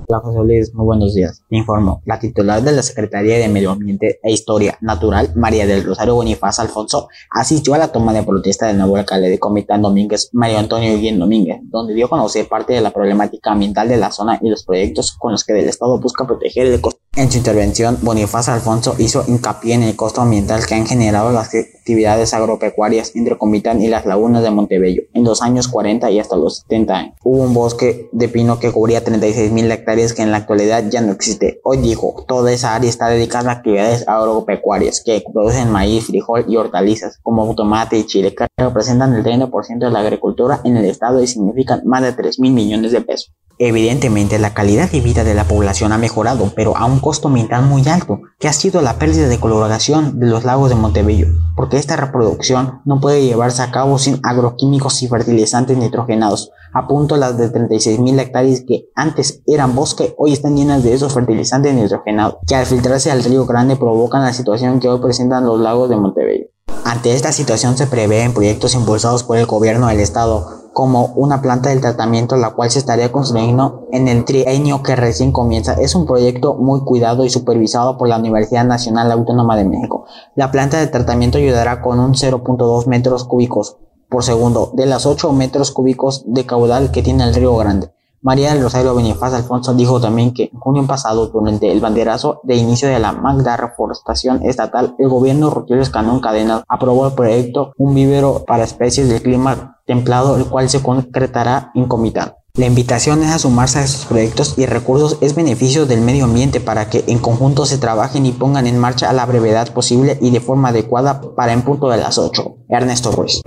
[0.06, 1.42] Hola muy buenos días.
[1.48, 6.14] Informo, la titular de la Secretaría de Medio Ambiente e Historia Natural, María del Rosario
[6.14, 10.58] Bonifaz Alfonso, asistió a la toma de protesta del nuevo alcalde de Comitán Domínguez, Mario
[10.58, 14.50] Antonio Guillén Domínguez, donde dio conocer parte de la problemática ambiental de la zona y
[14.50, 17.03] los proyectos con los que el Estado busca proteger el ecosistema.
[17.16, 21.54] En su intervención, Bonifaz Alfonso hizo hincapié en el costo ambiental que han generado las
[21.54, 26.36] actividades agropecuarias entre Comitán y las lagunas de Montebello en los años 40 y hasta
[26.36, 27.14] los 70 años.
[27.22, 31.02] Hubo un bosque de pino que cubría 36 mil hectáreas que en la actualidad ya
[31.02, 31.60] no existe.
[31.62, 36.56] Hoy dijo, toda esa área está dedicada a actividades agropecuarias que producen maíz, frijol y
[36.56, 41.22] hortalizas como tomate y chile que representan el 30% de la agricultura en el estado
[41.22, 43.32] y significan más de 3 mil millones de pesos.
[43.58, 47.64] Evidentemente la calidad de vida de la población ha mejorado, pero a un costo ambiental
[47.64, 51.76] muy alto, que ha sido la pérdida de coloración de los lagos de Montebello, porque
[51.76, 56.50] esta reproducción no puede llevarse a cabo sin agroquímicos y fertilizantes nitrogenados.
[56.72, 61.14] A punto las de 36.000 hectáreas que antes eran bosque, hoy están llenas de esos
[61.14, 65.60] fertilizantes nitrogenados, que al filtrarse al río Grande provocan la situación que hoy presentan los
[65.60, 66.46] lagos de Montebello.
[66.84, 71.70] Ante esta situación se prevén proyectos impulsados por el gobierno del estado, como una planta
[71.70, 75.74] del tratamiento la cual se estaría construyendo en el trienio que recién comienza.
[75.74, 80.04] Es un proyecto muy cuidado y supervisado por la Universidad Nacional Autónoma de México.
[80.34, 83.78] La planta de tratamiento ayudará con un 0.2 metros cúbicos
[84.10, 87.93] por segundo de las 8 metros cúbicos de caudal que tiene el río Grande.
[88.24, 92.56] María del Rosario Benifaz Alfonso dijo también que en junio pasado, durante el banderazo de
[92.56, 97.94] inicio de la Magda Reforestación Estatal, el gobierno Rutilio Escanón Cadenas aprobó el proyecto Un
[97.94, 102.32] vivero para especies del clima templado, el cual se concretará en Comitán.
[102.54, 106.60] La invitación es a sumarse a estos proyectos y recursos es beneficio del medio ambiente
[106.60, 110.30] para que en conjunto se trabajen y pongan en marcha a la brevedad posible y
[110.30, 112.56] de forma adecuada para en punto de las 8.
[112.70, 113.42] Ernesto Ruiz.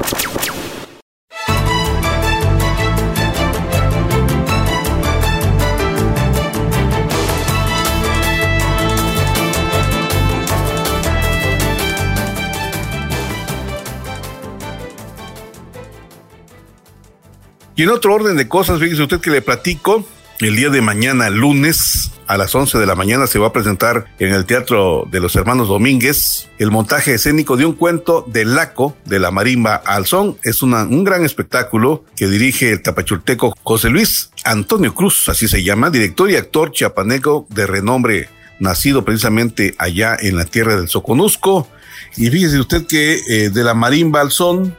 [17.78, 20.03] Y en otro orden de cosas, fíjese usted que le platico,
[20.39, 24.07] el día de mañana, lunes, a las 11 de la mañana, se va a presentar
[24.17, 28.97] en el Teatro de los Hermanos Domínguez el montaje escénico de un cuento de Laco,
[29.05, 30.39] de la marimba al son.
[30.41, 35.91] Es un gran espectáculo que dirige el tapachulteco José Luis Antonio Cruz, así se llama,
[35.91, 38.28] director y actor chiapaneco de renombre,
[38.59, 41.67] nacido precisamente allá en la tierra del Soconusco.
[42.15, 44.75] Y fíjese usted que eh, de la marimba al son,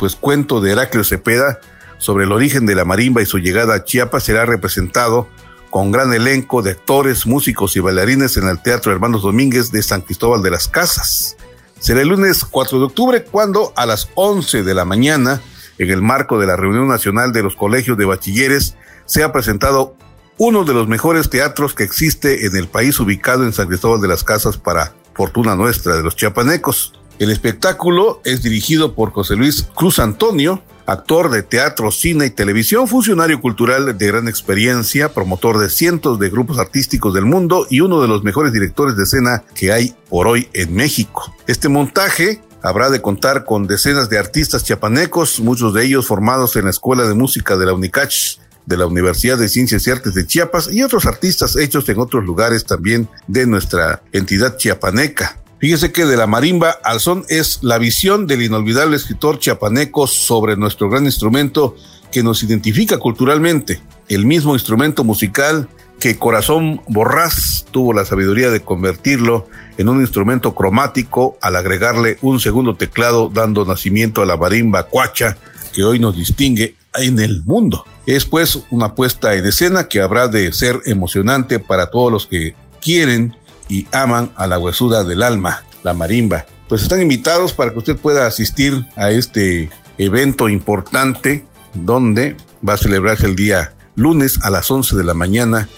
[0.00, 1.60] pues cuento de Heraclio Cepeda,
[2.00, 5.28] sobre el origen de la marimba y su llegada a Chiapas será representado
[5.70, 10.00] con gran elenco de actores, músicos y bailarines en el Teatro Hermanos Domínguez de San
[10.00, 11.36] Cristóbal de las Casas.
[11.78, 15.40] Será el lunes 4 de octubre cuando a las 11 de la mañana,
[15.78, 18.74] en el marco de la reunión nacional de los colegios de bachilleres,
[19.04, 19.94] sea presentado
[20.38, 24.08] uno de los mejores teatros que existe en el país ubicado en San Cristóbal de
[24.08, 26.99] las Casas para fortuna nuestra de los chiapanecos.
[27.20, 32.88] El espectáculo es dirigido por José Luis Cruz Antonio, actor de teatro, cine y televisión,
[32.88, 38.00] funcionario cultural de gran experiencia, promotor de cientos de grupos artísticos del mundo y uno
[38.00, 41.30] de los mejores directores de escena que hay por hoy en México.
[41.46, 46.64] Este montaje habrá de contar con decenas de artistas chiapanecos, muchos de ellos formados en
[46.64, 50.26] la Escuela de Música de la UNICACH de la Universidad de Ciencias y Artes de
[50.26, 55.36] Chiapas y otros artistas hechos en otros lugares también de nuestra entidad chiapaneca.
[55.60, 60.56] Fíjese que de la marimba al son es la visión del inolvidable escritor chiapaneco sobre
[60.56, 61.76] nuestro gran instrumento
[62.10, 65.68] que nos identifica culturalmente, el mismo instrumento musical
[66.00, 69.46] que Corazón Borrás tuvo la sabiduría de convertirlo
[69.76, 75.36] en un instrumento cromático al agregarle un segundo teclado dando nacimiento a la marimba cuacha
[75.74, 77.84] que hoy nos distingue en el mundo.
[78.06, 82.54] Es pues una puesta en escena que habrá de ser emocionante para todos los que
[82.80, 83.36] quieren
[83.70, 86.44] y aman a la huesuda del alma, la marimba.
[86.68, 92.76] Pues están invitados para que usted pueda asistir a este evento importante donde va a
[92.76, 95.68] celebrarse el día lunes a las 11 de la mañana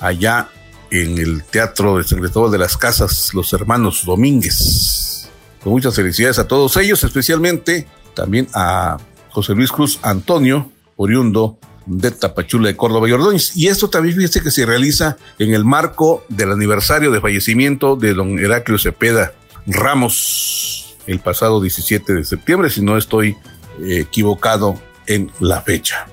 [0.00, 0.48] allá
[0.90, 5.28] en el Teatro de San de las Casas, los hermanos Domínguez.
[5.62, 8.98] Con muchas felicidades a todos ellos, especialmente también a
[9.30, 13.56] José Luis Cruz Antonio, oriundo de Tapachula de Córdoba y Ordóñez.
[13.56, 18.14] Y esto también fíjese que se realiza en el marco del aniversario de fallecimiento de
[18.14, 19.32] don Heraclio Cepeda
[19.66, 23.36] Ramos el pasado 17 de septiembre, si no estoy
[23.80, 26.06] eh, equivocado en la fecha.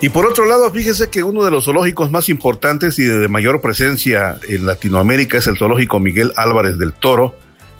[0.00, 3.60] Y por otro lado, fíjese que uno de los zoológicos más importantes y de mayor
[3.60, 7.34] presencia en Latinoamérica es el zoológico Miguel Álvarez del Toro.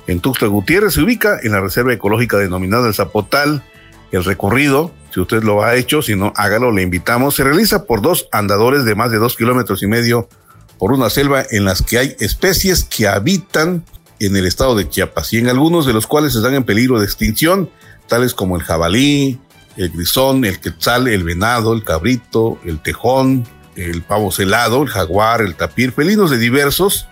[0.09, 3.63] En Tuxtla Gutiérrez se ubica en la reserva ecológica denominada el Zapotal.
[4.11, 7.37] El recorrido, si usted lo ha hecho, si no, hágalo, le invitamos.
[7.37, 10.29] Se realiza por dos andadores de más de dos kilómetros y medio
[10.77, 13.85] por una selva en las que hay especies que habitan
[14.19, 17.05] en el estado de Chiapas y en algunos de los cuales están en peligro de
[17.05, 17.71] extinción,
[18.09, 19.39] tales como el jabalí,
[19.79, 25.41] el grisón, el quetzal, el venado, el cabrito, el tejón, el pavo celado, el jaguar,
[25.41, 27.07] el tapir, felinos de diversos,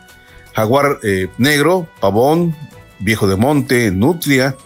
[0.54, 2.54] jaguar eh, negro, pavón,
[2.98, 4.56] viejo de monte, nutria,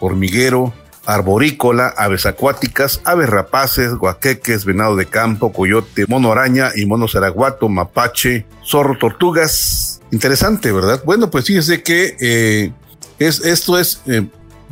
[0.00, 0.72] hormiguero,
[1.04, 7.68] arborícola, aves acuáticas, aves rapaces, guaqueques, venado de campo, coyote, mono araña y mono zaraguato,
[7.68, 10.00] mapache, zorro, tortugas.
[10.12, 11.02] Interesante, ¿verdad?
[11.04, 12.72] Bueno, pues fíjese que eh,
[13.18, 14.26] es, esto es eh,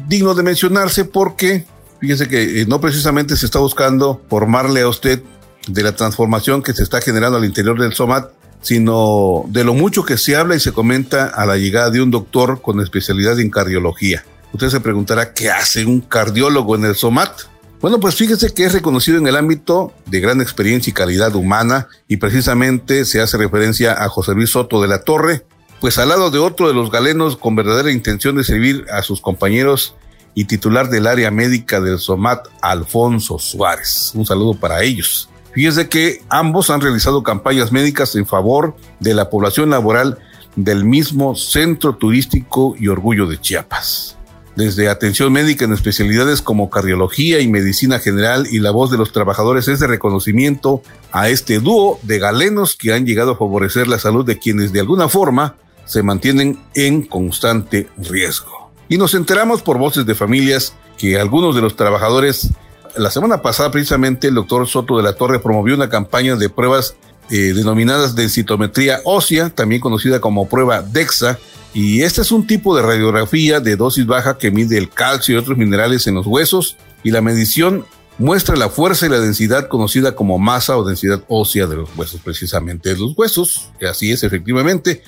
[0.06, 1.66] digno de mencionarse porque
[2.00, 5.22] Fíjese que eh, no precisamente se está buscando formarle a usted
[5.66, 8.30] de la transformación que se está generando al interior del SOMAT,
[8.62, 12.10] sino de lo mucho que se habla y se comenta a la llegada de un
[12.10, 14.24] doctor con especialidad en cardiología.
[14.52, 17.42] Usted se preguntará, ¿qué hace un cardiólogo en el SOMAT?
[17.80, 21.88] Bueno, pues fíjese que es reconocido en el ámbito de gran experiencia y calidad humana
[22.08, 25.44] y precisamente se hace referencia a José Luis Soto de la Torre,
[25.80, 29.20] pues al lado de otro de los galenos con verdadera intención de servir a sus
[29.20, 29.94] compañeros
[30.38, 34.12] y titular del área médica del SOMAT, Alfonso Suárez.
[34.14, 35.28] Un saludo para ellos.
[35.52, 40.20] Fíjense que ambos han realizado campañas médicas en favor de la población laboral
[40.54, 44.16] del mismo centro turístico y orgullo de Chiapas.
[44.54, 49.10] Desde atención médica en especialidades como cardiología y medicina general y la voz de los
[49.10, 53.98] trabajadores es de reconocimiento a este dúo de galenos que han llegado a favorecer la
[53.98, 58.57] salud de quienes de alguna forma se mantienen en constante riesgo.
[58.88, 62.50] Y nos enteramos por voces de familias que algunos de los trabajadores,
[62.96, 66.96] la semana pasada precisamente el doctor Soto de la Torre promovió una campaña de pruebas
[67.30, 71.38] eh, denominadas densitometría ósea, también conocida como prueba DEXA,
[71.74, 75.38] y este es un tipo de radiografía de dosis baja que mide el calcio y
[75.38, 77.84] otros minerales en los huesos, y la medición
[78.16, 82.20] muestra la fuerza y la densidad conocida como masa o densidad ósea de los huesos,
[82.24, 85.02] precisamente de los huesos, así es efectivamente.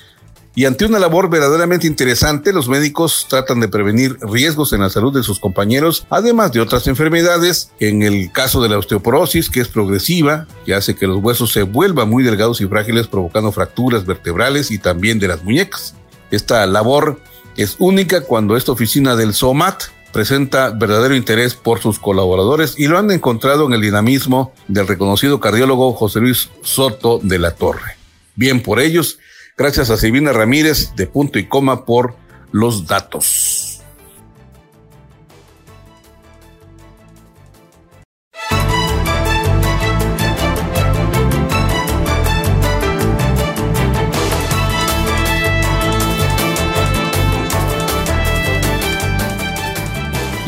[0.53, 5.13] Y ante una labor verdaderamente interesante, los médicos tratan de prevenir riesgos en la salud
[5.13, 9.69] de sus compañeros, además de otras enfermedades, en el caso de la osteoporosis, que es
[9.69, 14.71] progresiva, que hace que los huesos se vuelvan muy delgados y frágiles, provocando fracturas vertebrales
[14.71, 15.95] y también de las muñecas.
[16.31, 17.21] Esta labor
[17.55, 22.97] es única cuando esta oficina del SOMAT presenta verdadero interés por sus colaboradores y lo
[22.97, 27.95] han encontrado en el dinamismo del reconocido cardiólogo José Luis Soto de la Torre.
[28.35, 29.19] Bien por ellos
[29.57, 32.15] Gracias a Silvina Ramírez de punto y coma por
[32.51, 33.71] los datos.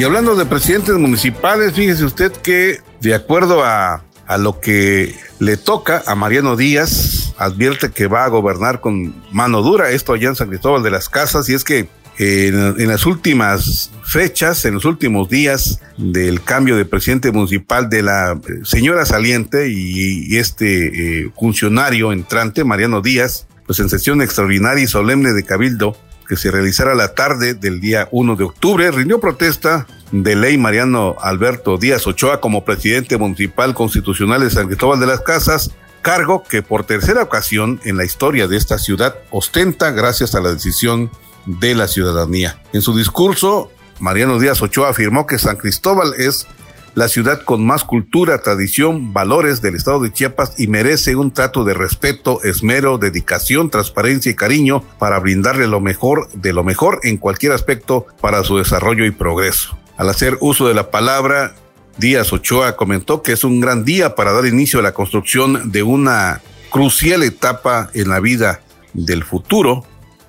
[0.03, 5.55] Y hablando de presidentes municipales, fíjese usted que de acuerdo a, a lo que le
[5.55, 10.35] toca a Mariano Díaz, advierte que va a gobernar con mano dura, esto allá en
[10.35, 15.29] San Cristóbal de las Casas, y es que en, las últimas fechas, en los últimos
[15.29, 22.11] días del cambio de presidente municipal de la eh, señora saliente y, este eh, funcionario
[22.11, 27.15] entrante, Mariano Díaz, pues en sesión extraordinaria y solemne de Cabildo, que se realizara la
[27.15, 32.63] tarde del día 1 de octubre, rindió protesta de ley Mariano Alberto Díaz Ochoa como
[32.63, 35.71] presidente municipal constitucional de San Cristóbal de las Casas
[36.03, 40.53] cargo que por tercera ocasión en la historia de esta ciudad ostenta gracias a la
[40.53, 41.09] decisión
[41.47, 42.61] de la ciudadanía.
[42.73, 46.45] En su discurso, Mariano Díaz Ochoa afirmó que San Cristóbal es
[46.93, 51.63] la ciudad con más cultura, tradición, valores del estado de Chiapas y merece un trato
[51.63, 57.17] de respeto, esmero, dedicación, transparencia y cariño para brindarle lo mejor de lo mejor en
[57.17, 59.77] cualquier aspecto para su desarrollo y progreso.
[59.97, 61.55] Al hacer uso de la palabra,
[61.97, 65.83] Díaz Ochoa comentó que es un gran día para dar inicio a la construcción de
[65.83, 68.61] una crucial etapa en la vida
[68.93, 69.85] del futuro,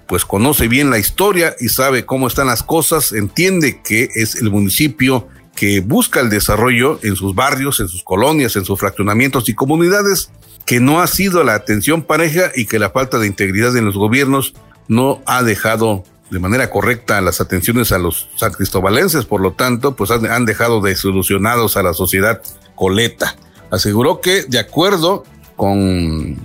[0.07, 4.51] pues conoce bien la historia y sabe cómo están las cosas, entiende que es el
[4.51, 9.55] municipio que busca el desarrollo en sus barrios, en sus colonias, en sus fraccionamientos y
[9.55, 10.31] comunidades,
[10.67, 13.97] que no ha sido la atención pareja y que la falta de integridad en los
[13.97, 14.55] gobiernos
[14.89, 19.95] no ha dejado de manera correcta las atenciones a los san cristobalenses, por lo tanto,
[19.95, 22.41] pues han, dejado desilusionados a la sociedad
[22.75, 23.37] coleta.
[23.71, 25.25] Aseguró que, de acuerdo
[25.57, 26.37] con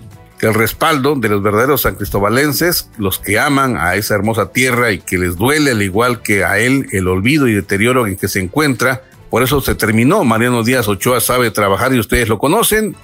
[0.41, 4.99] el respaldo de los verdaderos san cristobalenses, los que aman a esa hermosa tierra y
[4.99, 8.39] que les duele, al igual que a él, el olvido y deterioro en que se
[8.39, 10.23] encuentra, por eso se terminó.
[10.23, 12.95] Mariano Díaz Ochoa sabe trabajar y ustedes lo conocen.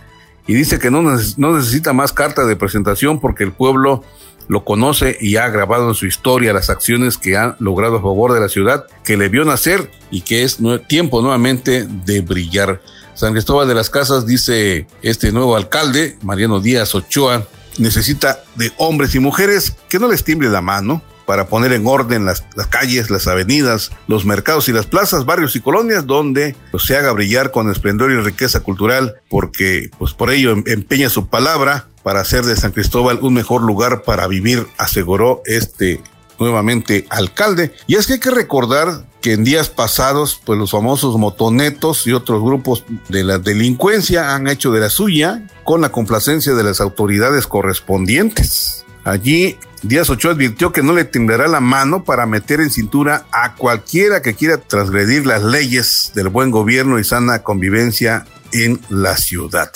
[0.48, 4.04] Y dice que no, no necesita más carta de presentación porque el pueblo
[4.48, 8.34] lo conoce y ha grabado en su historia las acciones que han logrado a favor
[8.34, 12.82] de la ciudad que le vio nacer y que es tiempo nuevamente de brillar.
[13.14, 19.16] San Cristóbal de las Casas, dice este nuevo alcalde, Mariano Díaz Ochoa, necesita de hombres
[19.16, 23.28] y mujeres que no les tiemble la mano para poner en orden las, calles, las
[23.28, 27.70] avenidas, los mercados y las plazas, barrios y colonias donde pues, se haga brillar con
[27.70, 32.56] esplendor y riqueza cultural, porque pues por ello em, empeña su palabra para hacer de
[32.56, 36.02] San Cristóbal un mejor lugar para vivir, aseguró este
[36.40, 37.74] nuevamente alcalde.
[37.88, 42.14] Y es que hay que recordar que en días pasados, pues los famosos motonetos y
[42.14, 46.80] otros grupos de la delincuencia han hecho de la suya con la complacencia de las
[46.80, 48.86] autoridades correspondientes.
[49.04, 49.58] Allí
[49.88, 54.24] Díaz Ochoa advirtió que no le temblará la mano para meter en cintura a cualquiera
[54.24, 59.70] que quiera transgredir las leyes del buen gobierno y sana convivencia en la ciudad.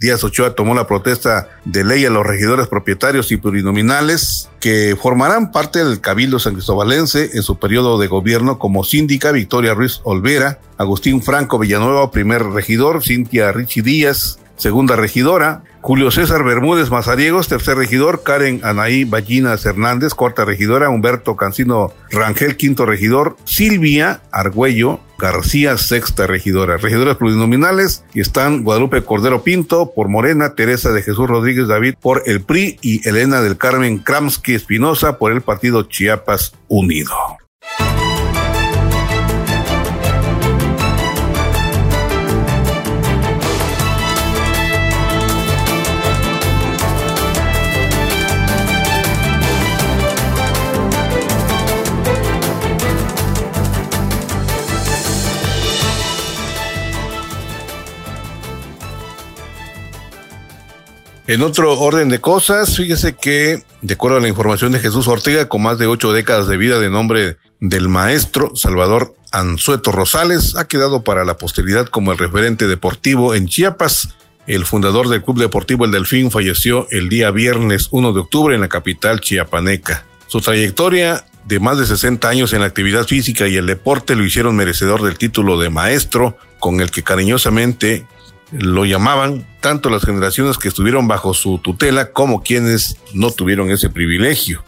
[0.00, 5.52] Díaz Ochoa tomó la protesta de ley a los regidores propietarios y plurinominales que formarán
[5.52, 10.58] parte del Cabildo San Cristobalense en su periodo de gobierno como síndica Victoria Ruiz Olvera,
[10.76, 17.76] Agustín Franco Villanueva, primer regidor, Cintia Richie Díaz, segunda regidora, Julio César Bermúdez Mazariegos, tercer
[17.76, 25.76] regidor, Karen Anaí Ballinas Hernández, cuarta regidora, Humberto Cancino Rangel, quinto regidor, Silvia Argüello García,
[25.78, 26.76] sexta regidora.
[26.76, 32.22] Regidoras plurinominales y están Guadalupe Cordero Pinto por Morena, Teresa de Jesús Rodríguez David por
[32.26, 37.12] el PRI y Elena del Carmen Kramsky Espinosa por el partido Chiapas Unido.
[61.28, 65.48] En otro orden de cosas, fíjese que, de acuerdo a la información de Jesús Ortega,
[65.48, 70.66] con más de ocho décadas de vida de nombre del maestro Salvador Anzueto Rosales, ha
[70.66, 74.08] quedado para la posteridad como el referente deportivo en Chiapas.
[74.48, 78.60] El fundador del Club Deportivo El Delfín falleció el día viernes 1 de octubre en
[78.60, 80.04] la capital chiapaneca.
[80.26, 84.24] Su trayectoria de más de 60 años en la actividad física y el deporte lo
[84.24, 88.06] hicieron merecedor del título de maestro, con el que cariñosamente
[88.52, 93.90] lo llamaban tanto las generaciones que estuvieron bajo su tutela como quienes no tuvieron ese
[93.90, 94.62] privilegio.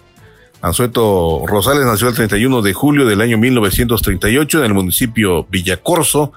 [0.63, 6.33] Anzueto Rosales nació el 31 de julio del año 1938 en el municipio Villacorso.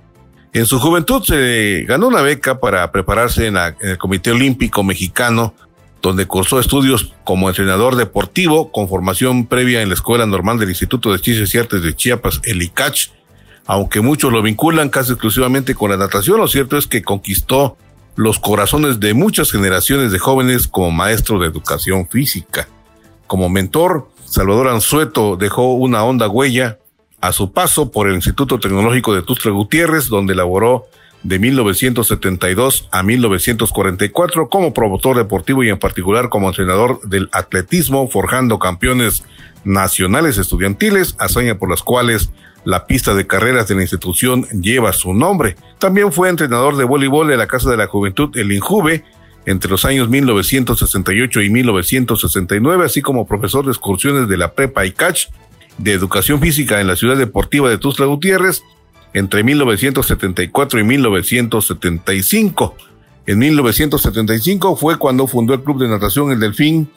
[0.52, 5.54] En su juventud se ganó una beca para prepararse en, en el Comité Olímpico Mexicano,
[6.02, 11.14] donde cursó estudios como entrenador deportivo con formación previa en la Escuela Normal del Instituto
[11.14, 13.12] de Ciencias y Artes de Chiapas, el ICACH,
[13.68, 17.78] aunque muchos lo vinculan casi exclusivamente con la natación, lo cierto es que conquistó
[18.16, 22.68] los corazones de muchas generaciones de jóvenes como maestro de educación física.
[23.28, 26.80] Como mentor, Salvador Anzueto dejó una honda huella
[27.20, 30.86] a su paso por el Instituto Tecnológico de Tustra Gutiérrez, donde laboró
[31.24, 38.60] de 1972 a 1944 como promotor deportivo y en particular como entrenador del atletismo, forjando
[38.60, 39.24] campeones
[39.66, 42.32] nacionales estudiantiles, hazaña por las cuales
[42.68, 45.56] la pista de carreras de la institución lleva su nombre.
[45.80, 49.06] También fue entrenador de voleibol de la Casa de la Juventud, el Injuve,
[49.46, 55.30] entre los años 1968 y 1969, así como profesor de excursiones de la Prepa ICACH
[55.78, 58.64] de Educación Física en la Ciudad Deportiva de Tuzla Gutiérrez
[59.14, 62.76] entre 1974 y 1975.
[63.28, 66.92] En 1975 fue cuando fundó el Club de Natación El Delfín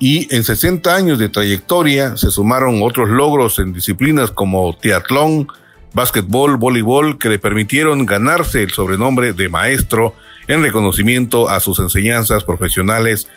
[0.00, 5.46] y en 60 años de trayectoria se sumaron otros logros en disciplinas como teatlón,
[5.92, 10.14] básquetbol, voleibol, que le permitieron ganarse el sobrenombre de maestro
[10.48, 13.28] en reconocimiento a sus enseñanzas profesionales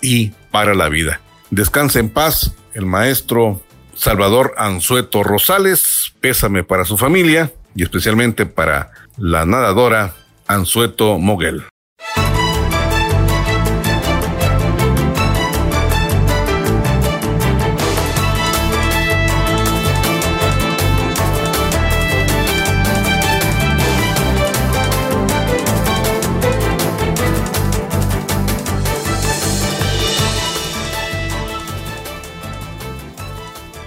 [0.00, 1.20] y para la vida.
[1.50, 3.60] Descansa en paz el maestro
[3.94, 10.14] Salvador Anzueto Rosales, pésame para su familia y especialmente para la nadadora
[10.46, 11.64] Anzueto Moguel.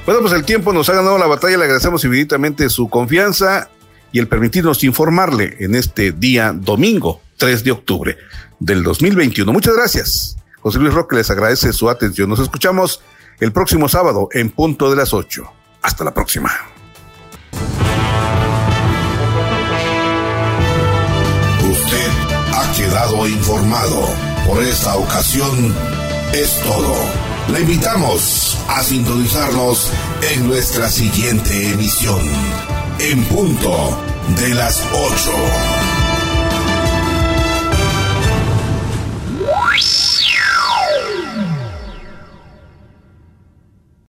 [0.07, 3.69] Bueno, pues el tiempo nos ha ganado la batalla, le agradecemos infinitamente su confianza
[4.13, 8.17] y el permitirnos informarle en este día domingo 3 de octubre
[8.57, 9.51] del 2021.
[9.51, 10.37] Muchas gracias.
[10.61, 12.29] José Luis Roque les agradece su atención.
[12.29, 13.01] Nos escuchamos
[13.41, 15.43] el próximo sábado en punto de las 8.
[15.81, 16.53] Hasta la próxima.
[21.69, 22.09] Usted
[22.53, 24.07] ha quedado informado.
[24.47, 25.75] Por esta ocasión
[26.31, 27.26] es todo.
[27.49, 29.91] Le invitamos a sintonizarnos
[30.33, 32.19] en nuestra siguiente emisión,
[32.99, 33.97] en punto
[34.35, 35.76] de las 8.